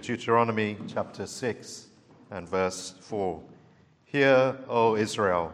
Deuteronomy 0.00 0.76
chapter 0.88 1.26
6 1.26 1.88
and 2.30 2.48
verse 2.48 2.94
4. 3.00 3.40
Hear, 4.04 4.56
O 4.68 4.96
Israel, 4.96 5.52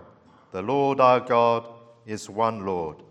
the 0.53 0.63
Lord 0.63 1.01
our 1.01 1.21
God 1.21 1.69
is 2.07 2.31
one 2.31 2.65
Lord, 2.65 3.03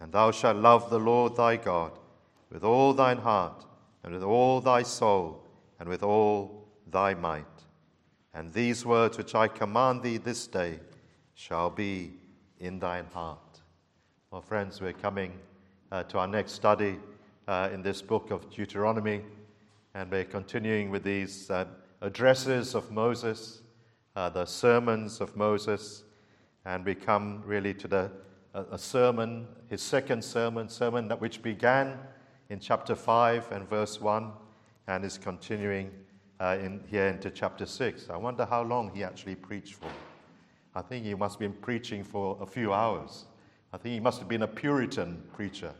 and 0.00 0.12
thou 0.12 0.30
shalt 0.30 0.56
love 0.56 0.88
the 0.90 0.98
Lord 0.98 1.36
thy 1.36 1.56
God 1.56 1.92
with 2.50 2.64
all 2.64 2.92
thine 2.92 3.18
heart, 3.18 3.64
and 4.02 4.14
with 4.14 4.22
all 4.22 4.60
thy 4.60 4.82
soul, 4.82 5.44
and 5.78 5.88
with 5.88 6.02
all 6.02 6.68
thy 6.90 7.14
might. 7.14 7.44
And 8.32 8.52
these 8.52 8.86
words 8.86 9.18
which 9.18 9.34
I 9.34 9.48
command 9.48 10.02
thee 10.02 10.16
this 10.16 10.46
day 10.46 10.78
shall 11.34 11.70
be 11.70 12.12
in 12.60 12.78
thine 12.78 13.06
heart. 13.12 13.60
Well, 14.30 14.42
friends, 14.42 14.80
we're 14.80 14.92
coming 14.92 15.32
uh, 15.92 16.04
to 16.04 16.18
our 16.18 16.26
next 16.26 16.52
study 16.52 16.98
uh, 17.46 17.70
in 17.72 17.82
this 17.82 18.02
book 18.02 18.30
of 18.30 18.50
Deuteronomy, 18.50 19.22
and 19.98 20.12
we're 20.12 20.22
continuing 20.22 20.90
with 20.90 21.02
these 21.02 21.50
uh, 21.50 21.64
addresses 22.02 22.76
of 22.76 22.88
Moses, 22.92 23.62
uh, 24.14 24.28
the 24.28 24.44
sermons 24.44 25.20
of 25.20 25.36
Moses, 25.36 26.04
and 26.64 26.84
we 26.84 26.94
come 26.94 27.42
really 27.44 27.74
to 27.74 27.88
the 27.88 28.08
a 28.54 28.78
sermon, 28.78 29.48
his 29.68 29.82
second 29.82 30.22
sermon, 30.22 30.68
sermon 30.68 31.08
that 31.08 31.20
which 31.20 31.42
began 31.42 31.98
in 32.48 32.60
chapter 32.60 32.94
5 32.94 33.50
and 33.50 33.68
verse 33.68 34.00
1 34.00 34.30
and 34.86 35.04
is 35.04 35.18
continuing 35.18 35.90
uh, 36.38 36.56
in, 36.60 36.80
here 36.88 37.08
into 37.08 37.28
chapter 37.28 37.66
6. 37.66 38.08
I 38.08 38.16
wonder 38.16 38.44
how 38.44 38.62
long 38.62 38.92
he 38.94 39.02
actually 39.02 39.34
preached 39.34 39.74
for. 39.74 39.90
I 40.76 40.82
think 40.82 41.06
he 41.06 41.14
must 41.14 41.34
have 41.34 41.40
been 41.40 41.60
preaching 41.60 42.04
for 42.04 42.38
a 42.40 42.46
few 42.46 42.72
hours. 42.72 43.26
I 43.72 43.78
think 43.78 43.94
he 43.94 44.00
must 44.00 44.20
have 44.20 44.28
been 44.28 44.42
a 44.42 44.48
Puritan 44.48 45.24
preacher 45.32 45.72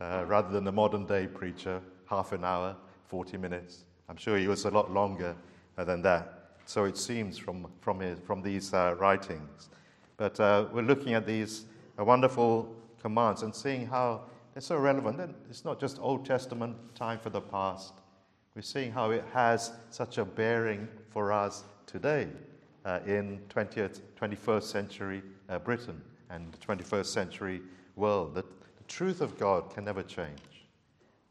uh, 0.00 0.24
rather 0.26 0.50
than 0.50 0.66
a 0.66 0.72
modern 0.72 1.06
day 1.06 1.28
preacher, 1.28 1.80
half 2.06 2.32
an 2.32 2.44
hour, 2.44 2.76
40 3.12 3.36
minutes. 3.36 3.84
I'm 4.08 4.16
sure 4.16 4.38
he 4.38 4.48
was 4.48 4.64
a 4.64 4.70
lot 4.70 4.90
longer 4.90 5.36
than 5.76 6.00
that. 6.00 6.54
So 6.64 6.84
it 6.84 6.96
seems 6.96 7.36
from, 7.36 7.66
from, 7.82 8.00
his, 8.00 8.18
from 8.20 8.40
these 8.40 8.72
uh, 8.72 8.94
writings. 8.98 9.68
But 10.16 10.40
uh, 10.40 10.64
we're 10.72 10.80
looking 10.80 11.12
at 11.12 11.26
these 11.26 11.66
uh, 11.98 12.04
wonderful 12.06 12.74
commands 13.02 13.42
and 13.42 13.54
seeing 13.54 13.86
how 13.86 14.22
they're 14.54 14.62
so 14.62 14.78
relevant. 14.78 15.36
It's 15.50 15.62
not 15.62 15.78
just 15.78 15.98
Old 16.00 16.24
Testament 16.24 16.74
time 16.94 17.18
for 17.18 17.28
the 17.28 17.42
past. 17.42 17.92
We're 18.54 18.62
seeing 18.62 18.90
how 18.92 19.10
it 19.10 19.24
has 19.34 19.72
such 19.90 20.16
a 20.16 20.24
bearing 20.24 20.88
for 21.10 21.32
us 21.32 21.64
today 21.84 22.28
uh, 22.86 23.00
in 23.06 23.40
20th, 23.54 24.00
21st 24.18 24.62
century 24.62 25.22
uh, 25.50 25.58
Britain 25.58 26.00
and 26.30 26.50
the 26.50 26.58
21st 26.66 27.06
century 27.06 27.60
world. 27.94 28.34
That 28.34 28.46
the 28.78 28.84
truth 28.88 29.20
of 29.20 29.38
God 29.38 29.68
can 29.68 29.84
never 29.84 30.02
change. 30.02 30.38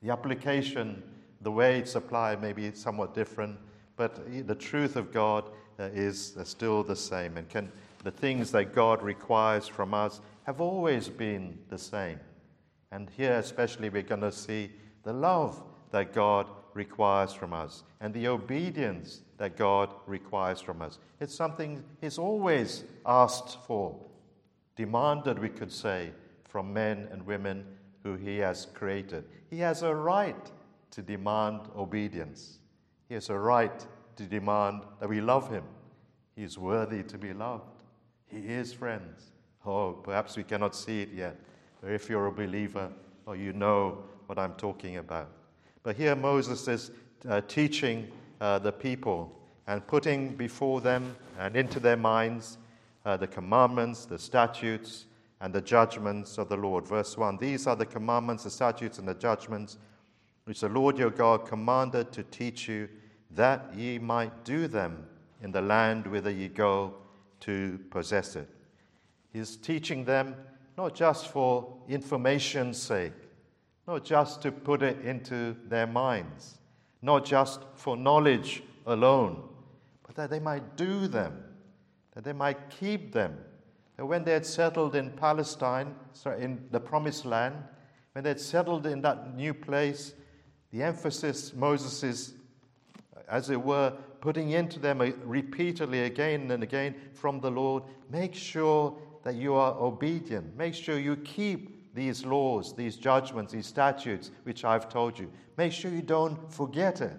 The 0.04 0.12
application, 0.12 1.02
the 1.42 1.52
way 1.52 1.80
it's 1.80 1.95
applied 1.95 2.42
may 2.42 2.53
be 2.53 2.72
somewhat 2.72 3.14
different, 3.14 3.58
but 3.95 4.47
the 4.47 4.56
truth 4.56 4.95
of 4.95 5.11
God 5.11 5.50
uh, 5.80 5.83
is 5.94 6.36
uh, 6.38 6.44
still 6.44 6.83
the 6.83 6.95
same. 6.95 7.38
And 7.38 7.50
can, 7.50 7.72
the 8.03 8.11
things 8.11 8.52
that 8.52 8.73
God 8.75 9.02
requires 9.02 9.67
from 9.67 9.94
us 9.94 10.22
have 10.44 10.61
always 10.61 11.08
been 11.08 11.58
the 11.70 11.78
same. 11.78 12.20
And 12.92 13.09
here, 13.16 13.33
especially, 13.33 13.89
we're 13.89 14.02
going 14.02 14.22
to 14.22 14.31
see 14.31 14.72
the 15.03 15.14
love 15.14 15.61
that 15.92 16.14
God 16.14 16.48
requires 16.73 17.33
from 17.33 17.53
us 17.53 17.83
and 18.00 18.14
the 18.14 18.28
obedience 18.28 19.22
that 19.38 19.58
God 19.58 19.94
requires 20.05 20.61
from 20.61 20.81
us. 20.81 21.00
It's 21.20 21.36
something 21.36 21.83
He's 22.00 22.17
always 22.17 22.83
asked 23.05 23.58
for, 23.66 23.98
demanded, 24.76 25.39
we 25.39 25.50
could 25.50 25.72
say, 25.72 26.11
from 26.44 26.73
men 26.73 27.08
and 27.11 27.26
women 27.26 27.66
who 28.03 28.16
He 28.16 28.38
has 28.38 28.67
created. 28.73 29.26
He 29.50 29.59
has 29.59 29.83
a 29.83 29.94
right 29.94 30.52
to 30.92 31.02
demand 31.02 31.61
obedience, 31.75 32.59
He 33.08 33.16
has 33.16 33.30
a 33.30 33.38
right 33.38 33.86
to 34.16 34.23
demand 34.23 34.84
that 35.00 35.09
we 35.09 35.22
love 35.22 35.50
Him. 35.50 35.64
He 36.36 36.44
is 36.44 36.58
worthy 36.58 37.03
to 37.03 37.17
be 37.17 37.33
loved. 37.33 37.83
He 38.28 38.39
is, 38.39 38.73
friends. 38.73 39.31
Oh, 39.66 39.94
perhaps 39.94 40.38
we 40.38 40.44
cannot 40.44 40.75
see 40.75 41.02
it 41.02 41.09
yet 41.14 41.38
or 41.83 41.89
if 41.89 42.10
you're 42.10 42.27
a 42.27 42.32
believer 42.32 42.89
or 43.26 43.36
you 43.36 43.54
know 43.54 44.04
what 44.27 44.38
I'm 44.38 44.54
talking 44.54 44.98
about. 44.98 45.30
But 45.83 45.95
here 45.95 46.16
Moses 46.16 46.67
is 46.67 46.92
uh, 47.27 47.42
teaching 47.48 48.11
uh, 48.39 48.60
the 48.60 48.71
people 48.71 49.36
and 49.67 49.86
putting 49.86 50.36
before 50.36 50.82
them 50.82 51.16
and 51.39 51.55
into 51.55 51.80
their 51.80 51.98
minds 51.98 52.58
uh, 53.05 53.17
the 53.17 53.27
commandments, 53.27 54.05
the 54.05 54.20
statutes, 54.20 55.05
and 55.39 55.52
the 55.52 55.61
judgments 55.61 56.37
of 56.37 56.49
the 56.49 56.58
Lord. 56.58 56.87
Verse 56.87 57.17
1 57.17 57.37
These 57.37 57.66
are 57.66 57.76
the 57.76 57.86
commandments, 57.86 58.43
the 58.43 58.52
statutes, 58.52 58.99
and 58.99 59.08
the 59.08 59.16
judgments 59.16 59.77
which 60.52 60.60
the 60.60 60.67
Lord 60.67 60.98
your 60.98 61.12
God 61.12 61.45
commanded 61.45 62.12
to 62.12 62.23
teach 62.23 62.67
you, 62.67 62.89
that 63.30 63.73
ye 63.73 63.98
might 63.98 64.44
do 64.44 64.67
them 64.67 65.08
in 65.42 65.50
the 65.50 65.62
land 65.62 66.06
whither 66.06 66.30
ye 66.30 66.50
go 66.50 66.95
to 67.39 67.80
possess 67.89 68.36
it. 68.36 68.50
He's 69.32 69.56
teaching 69.56 70.04
them 70.04 70.36
not 70.78 70.94
just 70.94 71.30
for 71.30 71.78
information's 71.88 72.78
sake, 72.78 73.14
not 73.88 74.04
just 74.04 74.42
to 74.42 74.52
put 74.52 74.84
it 74.84 75.00
into 75.06 75.56
their 75.70 75.88
minds, 75.88 76.58
not 77.02 77.23
just 77.23 77.61
for 77.76 77.95
knowledge 77.95 78.61
alone, 78.88 79.48
but 80.06 80.17
that 80.17 80.30
they 80.30 80.40
might 80.42 80.76
do 80.76 81.08
them, 81.08 81.45
that 82.14 82.26
they 82.26 82.34
might 82.34 82.70
keep 82.70 83.14
them. 83.14 83.38
That 83.95 84.06
when 84.06 84.26
they 84.26 84.34
had 84.34 84.45
settled 84.45 84.98
in 84.98 85.11
Palestine, 85.11 85.95
sorry, 86.11 86.44
in 86.44 86.67
the 86.72 86.80
promised 86.82 87.23
land, 87.23 87.56
when 88.11 88.26
they 88.26 88.32
had 88.32 88.42
settled 88.42 88.86
in 88.86 89.02
that 89.04 89.34
new 89.34 89.54
place, 89.54 90.14
the 90.71 90.83
emphasis 90.83 91.54
Moses 91.54 92.04
is, 92.04 92.33
as 93.27 93.49
it 93.49 93.61
were, 93.61 93.93
putting 94.21 94.52
into 94.52 94.80
them 94.80 94.99
repeatedly 95.23 96.04
again 96.04 96.52
and 96.52 96.64
again 96.64 96.95
from 97.14 97.39
the 97.39 97.49
Lord 97.49 97.83
make 98.09 98.36
sure 98.36 98.95
that 99.23 99.36
you 99.36 99.54
are 99.55 99.73
obedient. 99.73 100.55
Make 100.58 100.73
sure 100.73 100.99
you 100.99 101.15
keep 101.17 101.93
these 101.93 102.26
laws, 102.26 102.76
these 102.76 102.95
judgments, 102.95 103.54
these 103.54 103.67
statutes, 103.67 104.31
which 104.43 104.64
I've 104.64 104.89
told 104.89 105.17
you. 105.20 105.31
Make 105.58 105.73
sure 105.73 105.92
you 105.92 106.02
don't 106.02 106.52
forget 106.52 107.02
it. 107.02 107.14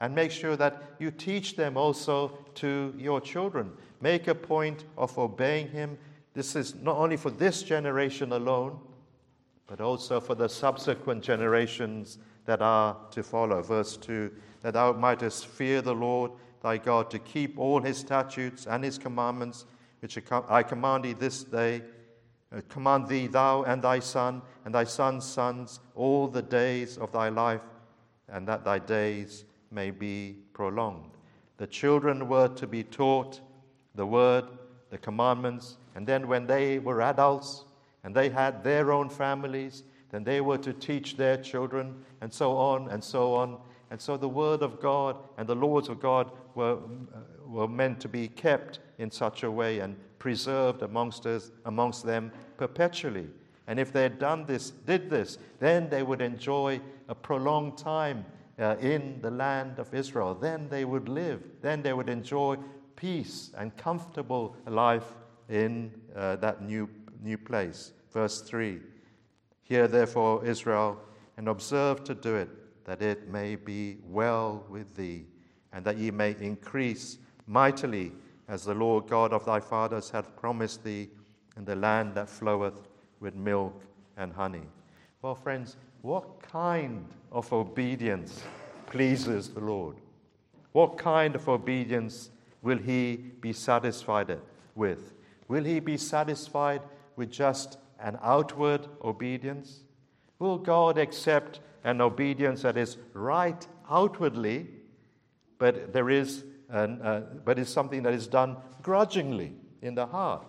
And 0.00 0.14
make 0.14 0.32
sure 0.32 0.56
that 0.56 0.82
you 0.98 1.10
teach 1.10 1.54
them 1.54 1.76
also 1.76 2.36
to 2.56 2.92
your 2.98 3.20
children. 3.20 3.70
Make 4.00 4.26
a 4.26 4.34
point 4.34 4.84
of 4.98 5.16
obeying 5.16 5.68
Him. 5.68 5.96
This 6.34 6.56
is 6.56 6.74
not 6.74 6.96
only 6.96 7.16
for 7.16 7.30
this 7.30 7.62
generation 7.62 8.32
alone, 8.32 8.80
but 9.68 9.80
also 9.80 10.20
for 10.20 10.34
the 10.34 10.48
subsequent 10.48 11.22
generations 11.22 12.18
that 12.44 12.62
are 12.62 12.96
to 13.10 13.22
follow. 13.22 13.62
Verse 13.62 13.96
2 13.96 14.30
that 14.62 14.74
thou 14.74 14.92
mightest 14.92 15.46
fear 15.46 15.82
the 15.82 15.94
Lord 15.94 16.30
thy 16.62 16.78
God 16.78 17.10
to 17.10 17.18
keep 17.18 17.58
all 17.58 17.80
his 17.80 17.98
statutes 17.98 18.66
and 18.66 18.84
his 18.84 18.96
commandments 18.96 19.66
which 20.02 20.18
I 20.48 20.64
command 20.64 21.04
thee 21.04 21.12
this 21.12 21.44
day, 21.44 21.82
uh, 22.52 22.60
command 22.68 23.06
thee, 23.06 23.28
thou 23.28 23.62
and 23.62 23.80
thy 23.80 24.00
son, 24.00 24.42
and 24.64 24.74
thy 24.74 24.82
son's 24.82 25.24
sons, 25.24 25.78
all 25.94 26.26
the 26.26 26.42
days 26.42 26.98
of 26.98 27.12
thy 27.12 27.28
life, 27.28 27.60
and 28.28 28.46
that 28.48 28.64
thy 28.64 28.80
days 28.80 29.44
may 29.70 29.92
be 29.92 30.38
prolonged. 30.54 31.12
The 31.58 31.68
children 31.68 32.26
were 32.26 32.48
to 32.48 32.66
be 32.66 32.82
taught 32.82 33.40
the 33.94 34.04
word, 34.04 34.44
the 34.90 34.98
commandments, 34.98 35.76
and 35.94 36.04
then 36.04 36.26
when 36.26 36.48
they 36.48 36.80
were 36.80 37.00
adults 37.00 37.64
and 38.02 38.12
they 38.12 38.28
had 38.28 38.64
their 38.64 38.90
own 38.90 39.08
families, 39.08 39.84
then 40.12 40.24
they 40.24 40.42
were 40.42 40.58
to 40.58 40.72
teach 40.74 41.16
their 41.16 41.38
children, 41.38 42.04
and 42.20 42.32
so 42.32 42.56
on 42.56 42.88
and 42.90 43.02
so 43.02 43.34
on. 43.34 43.58
And 43.90 44.00
so 44.00 44.16
the 44.16 44.28
word 44.28 44.62
of 44.62 44.80
God 44.80 45.16
and 45.38 45.48
the 45.48 45.54
laws 45.54 45.88
of 45.88 46.00
God 46.00 46.30
were, 46.54 46.76
uh, 46.76 47.18
were 47.46 47.66
meant 47.66 47.98
to 48.00 48.08
be 48.08 48.28
kept 48.28 48.78
in 48.98 49.10
such 49.10 49.42
a 49.42 49.50
way 49.50 49.80
and 49.80 49.96
preserved 50.18 50.82
amongst 50.82 51.26
us, 51.26 51.50
amongst 51.64 52.04
them 52.04 52.30
perpetually. 52.58 53.26
And 53.66 53.80
if 53.80 53.90
they 53.90 54.02
had 54.02 54.18
done 54.18 54.44
this, 54.44 54.70
did 54.70 55.08
this, 55.08 55.38
then 55.58 55.88
they 55.88 56.02
would 56.02 56.20
enjoy 56.20 56.80
a 57.08 57.14
prolonged 57.14 57.78
time 57.78 58.24
uh, 58.58 58.76
in 58.80 59.18
the 59.22 59.30
land 59.30 59.78
of 59.78 59.94
Israel. 59.94 60.34
Then 60.34 60.68
they 60.68 60.84
would 60.84 61.08
live. 61.08 61.42
Then 61.62 61.80
they 61.80 61.94
would 61.94 62.10
enjoy 62.10 62.56
peace 62.96 63.50
and 63.56 63.74
comfortable 63.78 64.56
life 64.66 65.14
in 65.48 65.90
uh, 66.14 66.36
that 66.36 66.62
new, 66.62 66.88
new 67.22 67.38
place. 67.38 67.92
Verse 68.12 68.42
3 68.42 68.80
Hear 69.62 69.88
therefore, 69.88 70.44
Israel, 70.44 70.98
and 71.36 71.48
observe 71.48 72.04
to 72.04 72.14
do 72.14 72.34
it, 72.34 72.48
that 72.84 73.00
it 73.00 73.28
may 73.28 73.56
be 73.56 73.98
well 74.08 74.64
with 74.68 74.96
thee, 74.96 75.26
and 75.72 75.84
that 75.84 75.96
ye 75.96 76.10
may 76.10 76.36
increase 76.40 77.18
mightily 77.46 78.12
as 78.48 78.64
the 78.64 78.74
Lord 78.74 79.06
God 79.06 79.32
of 79.32 79.44
thy 79.44 79.60
fathers 79.60 80.10
hath 80.10 80.36
promised 80.36 80.84
thee 80.84 81.08
in 81.56 81.64
the 81.64 81.76
land 81.76 82.14
that 82.14 82.28
floweth 82.28 82.88
with 83.20 83.34
milk 83.34 83.82
and 84.16 84.32
honey. 84.32 84.66
Well, 85.22 85.34
friends, 85.34 85.76
what 86.02 86.42
kind 86.42 87.06
of 87.30 87.52
obedience 87.52 88.42
pleases 88.86 89.48
the 89.50 89.60
Lord? 89.60 89.96
What 90.72 90.98
kind 90.98 91.34
of 91.34 91.48
obedience 91.48 92.30
will 92.62 92.78
he 92.78 93.16
be 93.16 93.52
satisfied 93.52 94.38
with? 94.74 95.14
Will 95.48 95.64
he 95.64 95.80
be 95.80 95.96
satisfied 95.96 96.82
with 97.16 97.30
just 97.30 97.78
an 98.02 98.18
outward 98.22 98.86
obedience? 99.02 99.84
Will 100.38 100.58
God 100.58 100.98
accept 100.98 101.60
an 101.84 102.00
obedience 102.00 102.62
that 102.62 102.76
is 102.76 102.96
right 103.14 103.66
outwardly 103.88 104.66
but 105.62 105.92
there 105.92 106.10
is, 106.10 106.42
an, 106.70 107.00
uh, 107.02 107.20
but 107.44 107.56
it's 107.56 107.70
something 107.70 108.02
that 108.02 108.12
is 108.12 108.26
done 108.26 108.56
grudgingly 108.82 109.52
in 109.80 109.94
the 109.94 110.06
heart. 110.06 110.44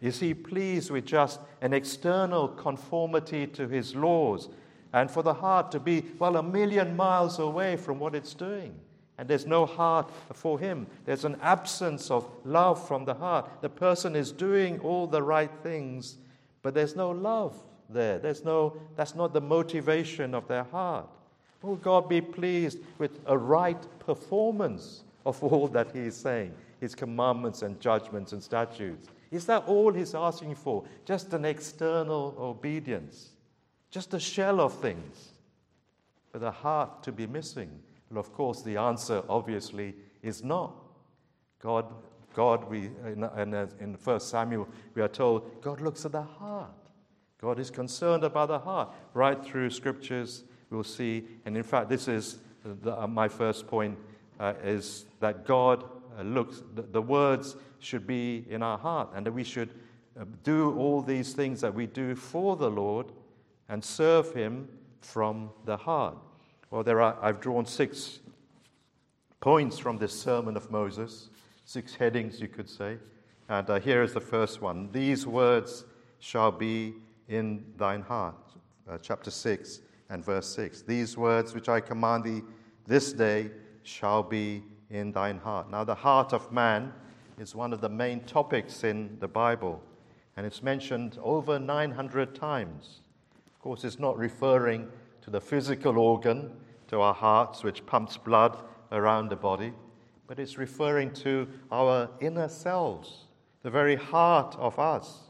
Is 0.00 0.20
he 0.20 0.34
pleased 0.34 0.88
with 0.92 1.04
just 1.04 1.40
an 1.60 1.72
external 1.72 2.46
conformity 2.46 3.48
to 3.48 3.66
his 3.66 3.96
laws 3.96 4.48
and 4.92 5.10
for 5.10 5.24
the 5.24 5.34
heart 5.34 5.72
to 5.72 5.80
be, 5.80 6.04
well, 6.20 6.36
a 6.36 6.44
million 6.44 6.94
miles 6.94 7.40
away 7.40 7.74
from 7.74 7.98
what 7.98 8.14
it's 8.14 8.34
doing? 8.34 8.72
And 9.18 9.26
there's 9.26 9.46
no 9.46 9.66
heart 9.66 10.12
for 10.32 10.60
him. 10.60 10.86
There's 11.06 11.24
an 11.24 11.38
absence 11.42 12.08
of 12.08 12.30
love 12.44 12.86
from 12.86 13.04
the 13.04 13.14
heart. 13.14 13.50
The 13.62 13.68
person 13.68 14.14
is 14.14 14.30
doing 14.30 14.78
all 14.78 15.08
the 15.08 15.24
right 15.24 15.50
things, 15.64 16.18
but 16.66 16.74
there's 16.74 16.96
no 16.96 17.12
love 17.12 17.54
there. 17.88 18.18
There's 18.18 18.44
no, 18.44 18.76
that's 18.96 19.14
not 19.14 19.32
the 19.32 19.40
motivation 19.40 20.34
of 20.34 20.48
their 20.48 20.64
heart. 20.64 21.06
Will 21.62 21.76
God 21.76 22.08
be 22.08 22.20
pleased 22.20 22.80
with 22.98 23.20
a 23.26 23.38
right 23.38 23.80
performance 24.00 25.04
of 25.24 25.40
all 25.44 25.68
that 25.68 25.92
He 25.92 26.00
is 26.00 26.16
saying, 26.16 26.52
His 26.80 26.96
commandments 26.96 27.62
and 27.62 27.80
judgments 27.80 28.32
and 28.32 28.42
statutes? 28.42 29.06
Is 29.30 29.46
that 29.46 29.62
all 29.68 29.92
He's 29.92 30.12
asking 30.12 30.56
for? 30.56 30.82
Just 31.04 31.32
an 31.34 31.44
external 31.44 32.34
obedience, 32.36 33.28
just 33.92 34.12
a 34.14 34.18
shell 34.18 34.60
of 34.60 34.74
things, 34.74 35.34
but 36.32 36.42
a 36.42 36.50
heart 36.50 37.04
to 37.04 37.12
be 37.12 37.28
missing? 37.28 37.70
Well, 38.10 38.18
of 38.18 38.32
course, 38.32 38.62
the 38.62 38.76
answer 38.76 39.22
obviously 39.28 39.94
is 40.20 40.42
not. 40.42 40.74
God, 41.62 41.84
God 42.36 42.68
we, 42.68 42.90
in, 43.06 43.24
in, 43.38 43.54
in 43.80 43.94
1 43.94 44.20
Samuel, 44.20 44.68
we 44.94 45.00
are 45.00 45.08
told 45.08 45.62
God 45.62 45.80
looks 45.80 46.04
at 46.04 46.12
the 46.12 46.22
heart. 46.22 46.70
God 47.40 47.58
is 47.58 47.70
concerned 47.70 48.24
about 48.24 48.48
the 48.48 48.58
heart. 48.58 48.92
Right 49.14 49.42
through 49.42 49.70
scriptures, 49.70 50.44
we'll 50.68 50.84
see, 50.84 51.24
and 51.46 51.56
in 51.56 51.62
fact, 51.62 51.88
this 51.88 52.08
is 52.08 52.40
the, 52.62 53.00
uh, 53.00 53.06
my 53.06 53.26
first 53.26 53.66
point, 53.66 53.96
uh, 54.38 54.52
is 54.62 55.06
that 55.20 55.46
God 55.46 55.84
uh, 56.18 56.24
looks, 56.24 56.62
the, 56.74 56.82
the, 56.82 57.00
words 57.00 57.56
should 57.78 58.06
be 58.06 58.44
in 58.50 58.62
our 58.62 58.76
heart, 58.76 59.08
and 59.14 59.24
that 59.24 59.32
we 59.32 59.42
should 59.42 59.70
uh, 60.20 60.26
do 60.44 60.76
all 60.76 61.00
these 61.00 61.32
things 61.32 61.62
that 61.62 61.72
we 61.72 61.86
do 61.86 62.14
for 62.14 62.54
the 62.54 62.70
Lord 62.70 63.12
and 63.70 63.82
serve 63.82 64.34
Him 64.34 64.68
from 65.00 65.48
the 65.64 65.78
heart. 65.78 66.18
Well, 66.70 66.82
there 66.82 67.00
are, 67.00 67.16
I've 67.22 67.40
drawn 67.40 67.64
six 67.64 68.18
points 69.40 69.78
from 69.78 69.96
this 69.96 70.12
sermon 70.12 70.54
of 70.54 70.70
Moses, 70.70 71.30
six 71.66 71.94
headings, 71.96 72.40
you 72.40 72.48
could 72.48 72.70
say. 72.70 72.96
And 73.48 73.68
uh, 73.68 73.78
here 73.80 74.02
is 74.02 74.14
the 74.14 74.20
first 74.20 74.62
one 74.62 74.90
These 74.92 75.26
words 75.26 75.84
shall 76.20 76.50
be 76.50 76.94
in 77.28 77.64
thine 77.76 78.02
heart. 78.02 78.36
Uh, 78.88 78.96
chapter 79.02 79.32
6 79.32 79.80
and 80.08 80.24
verse 80.24 80.48
6. 80.54 80.82
These 80.82 81.16
words 81.16 81.54
which 81.54 81.68
I 81.68 81.80
command 81.80 82.22
thee 82.24 82.42
this 82.86 83.12
day 83.12 83.50
shall 83.82 84.22
be 84.22 84.62
in 84.90 85.10
thine 85.10 85.38
heart. 85.38 85.68
Now, 85.68 85.82
the 85.82 85.94
heart 85.94 86.32
of 86.32 86.52
man 86.52 86.92
is 87.36 87.56
one 87.56 87.72
of 87.72 87.80
the 87.80 87.88
main 87.88 88.20
topics 88.20 88.84
in 88.84 89.16
the 89.18 89.26
Bible, 89.26 89.82
and 90.36 90.46
it's 90.46 90.62
mentioned 90.62 91.18
over 91.20 91.58
900 91.58 92.36
times. 92.36 93.00
Of 93.52 93.60
course, 93.60 93.82
it's 93.82 93.98
not 93.98 94.16
referring 94.16 94.86
to 95.22 95.30
the 95.30 95.40
physical 95.40 95.98
organ, 95.98 96.52
to 96.86 97.00
our 97.00 97.14
hearts, 97.14 97.64
which 97.64 97.84
pumps 97.86 98.16
blood 98.16 98.56
around 98.92 99.28
the 99.28 99.36
body, 99.36 99.72
but 100.26 100.38
it's 100.38 100.58
referring 100.58 101.12
to 101.12 101.48
our 101.70 102.08
inner 102.20 102.48
selves, 102.48 103.26
the 103.62 103.70
very 103.70 103.96
heart 103.96 104.54
of 104.58 104.78
us. 104.78 105.20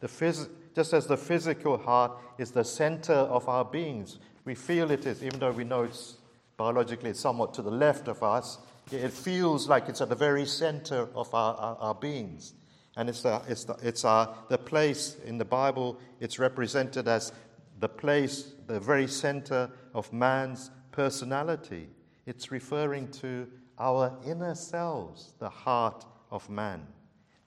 The 0.00 0.08
phys- 0.08 0.48
just 0.74 0.92
as 0.92 1.06
the 1.06 1.16
physical 1.16 1.78
heart 1.78 2.12
is 2.38 2.50
the 2.50 2.64
center 2.64 3.12
of 3.12 3.48
our 3.48 3.64
beings. 3.64 4.18
We 4.44 4.54
feel 4.54 4.90
it 4.90 5.06
is, 5.06 5.22
even 5.22 5.40
though 5.40 5.52
we 5.52 5.64
know 5.64 5.82
it's 5.82 6.16
biologically 6.56 7.14
somewhat 7.14 7.54
to 7.54 7.62
the 7.62 7.70
left 7.70 8.08
of 8.08 8.22
us, 8.22 8.58
it 8.92 9.12
feels 9.12 9.68
like 9.68 9.88
it's 9.88 10.00
at 10.00 10.08
the 10.08 10.14
very 10.14 10.46
center 10.46 11.08
of 11.14 11.32
our, 11.34 11.54
our, 11.54 11.76
our 11.76 11.94
beings. 11.94 12.54
And 12.96 13.08
it's, 13.08 13.22
the, 13.22 13.40
it's, 13.48 13.64
the, 13.64 13.76
it's 13.82 14.04
our, 14.04 14.34
the 14.48 14.58
place 14.58 15.16
in 15.24 15.38
the 15.38 15.44
Bible, 15.44 15.98
it's 16.18 16.38
represented 16.38 17.06
as 17.06 17.32
the 17.78 17.88
place, 17.88 18.52
the 18.66 18.80
very 18.80 19.06
center 19.06 19.70
of 19.94 20.12
man's 20.12 20.70
personality. 20.92 21.88
It's 22.26 22.50
referring 22.50 23.08
to 23.12 23.46
our 23.80 24.16
inner 24.24 24.54
selves, 24.54 25.32
the 25.40 25.48
heart 25.48 26.04
of 26.30 26.48
man 26.48 26.86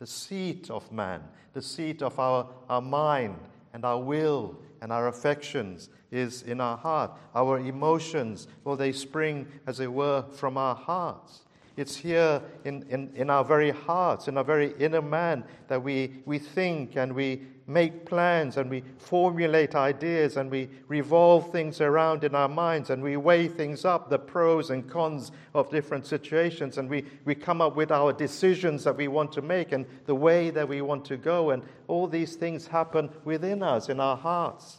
the 0.04 0.08
seat 0.08 0.70
of 0.70 0.92
man, 0.92 1.22
the 1.54 1.62
seat 1.62 2.02
of 2.02 2.20
our, 2.20 2.46
our 2.68 2.82
mind 2.82 3.40
and 3.74 3.86
our 3.86 3.98
will 4.02 4.54
and 4.82 4.92
our 4.92 5.08
affections 5.08 5.88
is 6.12 6.42
in 6.42 6.60
our 6.60 6.76
heart. 6.76 7.18
Our 7.34 7.60
emotions, 7.60 8.50
well, 8.66 8.76
they 8.76 8.92
spring, 8.92 9.48
as 9.66 9.80
it 9.80 9.90
were, 9.90 10.26
from 10.34 10.58
our 10.58 10.76
hearts. 10.76 11.44
It's 11.78 11.96
here 11.96 12.42
in, 12.66 12.86
in, 12.90 13.14
in 13.16 13.30
our 13.30 13.46
very 13.46 13.72
hearts, 13.72 14.28
in 14.28 14.38
our 14.38 14.44
very 14.44 14.74
inner 14.78 15.02
man, 15.02 15.46
that 15.70 15.82
we, 15.82 16.22
we 16.26 16.38
think 16.38 16.98
and 16.98 17.14
we 17.14 17.44
make 17.68 18.06
plans 18.06 18.58
and 18.58 18.70
we 18.70 18.84
formulate 18.98 19.76
ideas 19.76 20.38
and 20.38 20.52
we 20.52 20.70
revolve 20.88 21.52
things 21.52 21.80
around 21.82 22.24
in 22.24 22.36
our 22.36 22.50
minds 22.50 22.90
and 22.90 23.02
we 23.02 23.16
weigh 23.16 23.48
things 23.48 23.86
up, 23.86 24.10
the 24.10 24.20
pros 24.20 24.70
and 24.70 24.90
cons 24.90 25.32
of 25.54 25.70
different 25.70 26.06
situations, 26.06 26.78
and 26.78 26.90
we, 26.90 27.06
we 27.26 27.36
come 27.36 27.62
up 27.62 27.76
with 27.76 27.92
our 27.92 28.12
decisions 28.12 28.84
that 28.84 28.98
we 28.98 29.08
want 29.08 29.32
to 29.32 29.42
make 29.42 29.72
and 29.72 29.86
the 30.06 30.16
way 30.16 30.50
that 30.50 30.68
we 30.68 30.82
want 30.82 31.06
to 31.06 31.18
go. 31.18 31.52
And 31.52 31.64
all 31.88 32.08
these 32.08 32.36
things 32.36 32.68
happen 32.68 33.10
within 33.24 33.64
us, 33.64 33.90
in 33.90 34.00
our 34.00 34.18
hearts. 34.18 34.78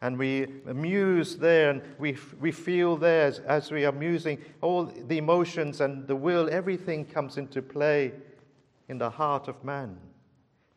And 0.00 0.18
we 0.18 0.46
muse 0.66 1.36
there 1.36 1.70
and 1.70 1.82
we, 1.98 2.18
we 2.38 2.52
feel 2.52 2.96
there 2.96 3.26
as, 3.26 3.38
as 3.38 3.70
we 3.70 3.86
are 3.86 3.92
musing, 3.92 4.38
all 4.60 4.84
the 4.84 5.18
emotions 5.18 5.80
and 5.80 6.06
the 6.06 6.14
will, 6.14 6.48
everything 6.50 7.06
comes 7.06 7.38
into 7.38 7.62
play 7.62 8.12
in 8.88 8.98
the 8.98 9.08
heart 9.08 9.48
of 9.48 9.64
man. 9.64 9.96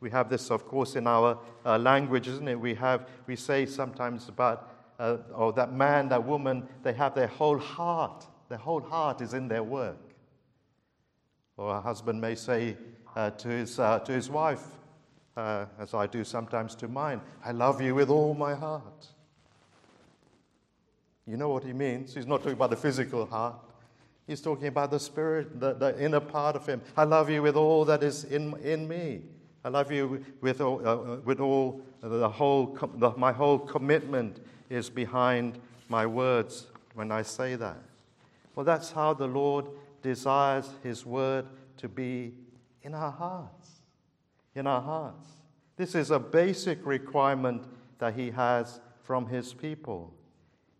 We 0.00 0.10
have 0.10 0.30
this, 0.30 0.50
of 0.50 0.66
course, 0.66 0.94
in 0.94 1.06
our 1.06 1.38
uh, 1.64 1.78
language, 1.78 2.28
isn't 2.28 2.46
it? 2.46 2.58
We, 2.58 2.74
have, 2.74 3.08
we 3.26 3.34
say 3.34 3.66
sometimes 3.66 4.28
about, 4.28 4.70
uh, 4.98 5.18
oh, 5.34 5.50
that 5.52 5.72
man, 5.72 6.08
that 6.10 6.24
woman, 6.24 6.68
they 6.82 6.92
have 6.92 7.14
their 7.14 7.26
whole 7.26 7.58
heart. 7.58 8.26
Their 8.48 8.58
whole 8.58 8.80
heart 8.80 9.20
is 9.20 9.34
in 9.34 9.48
their 9.48 9.62
work. 9.62 9.98
Or 11.56 11.76
a 11.76 11.80
husband 11.80 12.20
may 12.20 12.36
say 12.36 12.76
uh, 13.16 13.30
to, 13.30 13.48
his, 13.48 13.78
uh, 13.78 13.98
to 14.00 14.12
his 14.12 14.30
wife, 14.30 14.64
uh, 15.36 15.66
as 15.78 15.94
I 15.94 16.06
do 16.06 16.24
sometimes 16.24 16.74
to 16.76 16.88
mine, 16.88 17.20
I 17.44 17.52
love 17.52 17.80
you 17.80 17.94
with 17.94 18.10
all 18.10 18.34
my 18.34 18.54
heart. 18.54 19.06
You 21.26 21.36
know 21.36 21.48
what 21.48 21.64
he 21.64 21.72
means. 21.72 22.14
He's 22.14 22.26
not 22.26 22.38
talking 22.38 22.54
about 22.54 22.70
the 22.70 22.76
physical 22.76 23.26
heart. 23.26 23.56
He's 24.26 24.40
talking 24.40 24.68
about 24.68 24.90
the 24.90 25.00
spirit, 25.00 25.58
the, 25.58 25.74
the 25.74 26.02
inner 26.02 26.20
part 26.20 26.54
of 26.54 26.66
him. 26.66 26.82
I 26.96 27.04
love 27.04 27.30
you 27.30 27.42
with 27.42 27.56
all 27.56 27.84
that 27.86 28.02
is 28.02 28.24
in, 28.24 28.56
in 28.62 28.86
me. 28.86 29.22
I 29.68 29.70
love 29.70 29.92
you 29.92 30.24
with 30.40 30.62
all, 30.62 30.80
uh, 30.88 31.16
with 31.26 31.40
all 31.40 31.82
the 32.00 32.26
whole, 32.26 32.78
the, 32.94 33.10
my 33.18 33.32
whole 33.32 33.58
commitment 33.58 34.40
is 34.70 34.88
behind 34.88 35.58
my 35.90 36.06
words 36.06 36.68
when 36.94 37.12
I 37.12 37.20
say 37.20 37.54
that. 37.54 37.76
Well, 38.54 38.64
that's 38.64 38.90
how 38.90 39.12
the 39.12 39.26
Lord 39.26 39.66
desires 40.00 40.70
His 40.82 41.04
word 41.04 41.44
to 41.76 41.86
be 41.86 42.32
in 42.82 42.94
our 42.94 43.10
hearts. 43.10 43.82
In 44.54 44.66
our 44.66 44.80
hearts. 44.80 45.26
This 45.76 45.94
is 45.94 46.10
a 46.10 46.18
basic 46.18 46.78
requirement 46.86 47.62
that 47.98 48.14
He 48.14 48.30
has 48.30 48.80
from 49.02 49.26
His 49.26 49.52
people. 49.52 50.14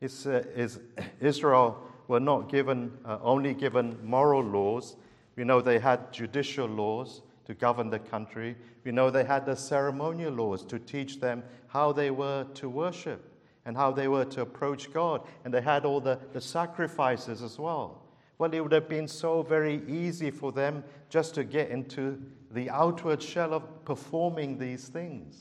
Is, 0.00 0.26
uh, 0.26 0.44
is 0.56 0.80
Israel 1.20 1.78
were 2.06 2.20
not 2.20 2.50
given, 2.50 2.96
uh, 3.04 3.18
only 3.20 3.52
given 3.52 3.98
moral 4.02 4.42
laws. 4.42 4.96
We 5.36 5.44
know 5.44 5.60
they 5.60 5.78
had 5.78 6.10
judicial 6.10 6.66
laws, 6.66 7.20
to 7.48 7.54
govern 7.54 7.88
the 7.88 7.98
country. 7.98 8.54
We 8.84 8.92
know 8.92 9.10
they 9.10 9.24
had 9.24 9.46
the 9.46 9.56
ceremonial 9.56 10.34
laws 10.34 10.66
to 10.66 10.78
teach 10.78 11.18
them 11.18 11.42
how 11.66 11.92
they 11.92 12.10
were 12.10 12.44
to 12.54 12.68
worship 12.68 13.24
and 13.64 13.74
how 13.74 13.90
they 13.90 14.06
were 14.06 14.26
to 14.26 14.42
approach 14.42 14.92
God. 14.92 15.26
And 15.44 15.52
they 15.52 15.62
had 15.62 15.86
all 15.86 15.98
the, 15.98 16.18
the 16.34 16.42
sacrifices 16.42 17.42
as 17.42 17.58
well. 17.58 18.02
Well, 18.36 18.52
it 18.52 18.60
would 18.60 18.72
have 18.72 18.88
been 18.88 19.08
so 19.08 19.42
very 19.42 19.82
easy 19.88 20.30
for 20.30 20.52
them 20.52 20.84
just 21.08 21.34
to 21.36 21.44
get 21.44 21.70
into 21.70 22.20
the 22.50 22.68
outward 22.68 23.22
shell 23.22 23.54
of 23.54 23.82
performing 23.86 24.58
these 24.58 24.88
things. 24.88 25.40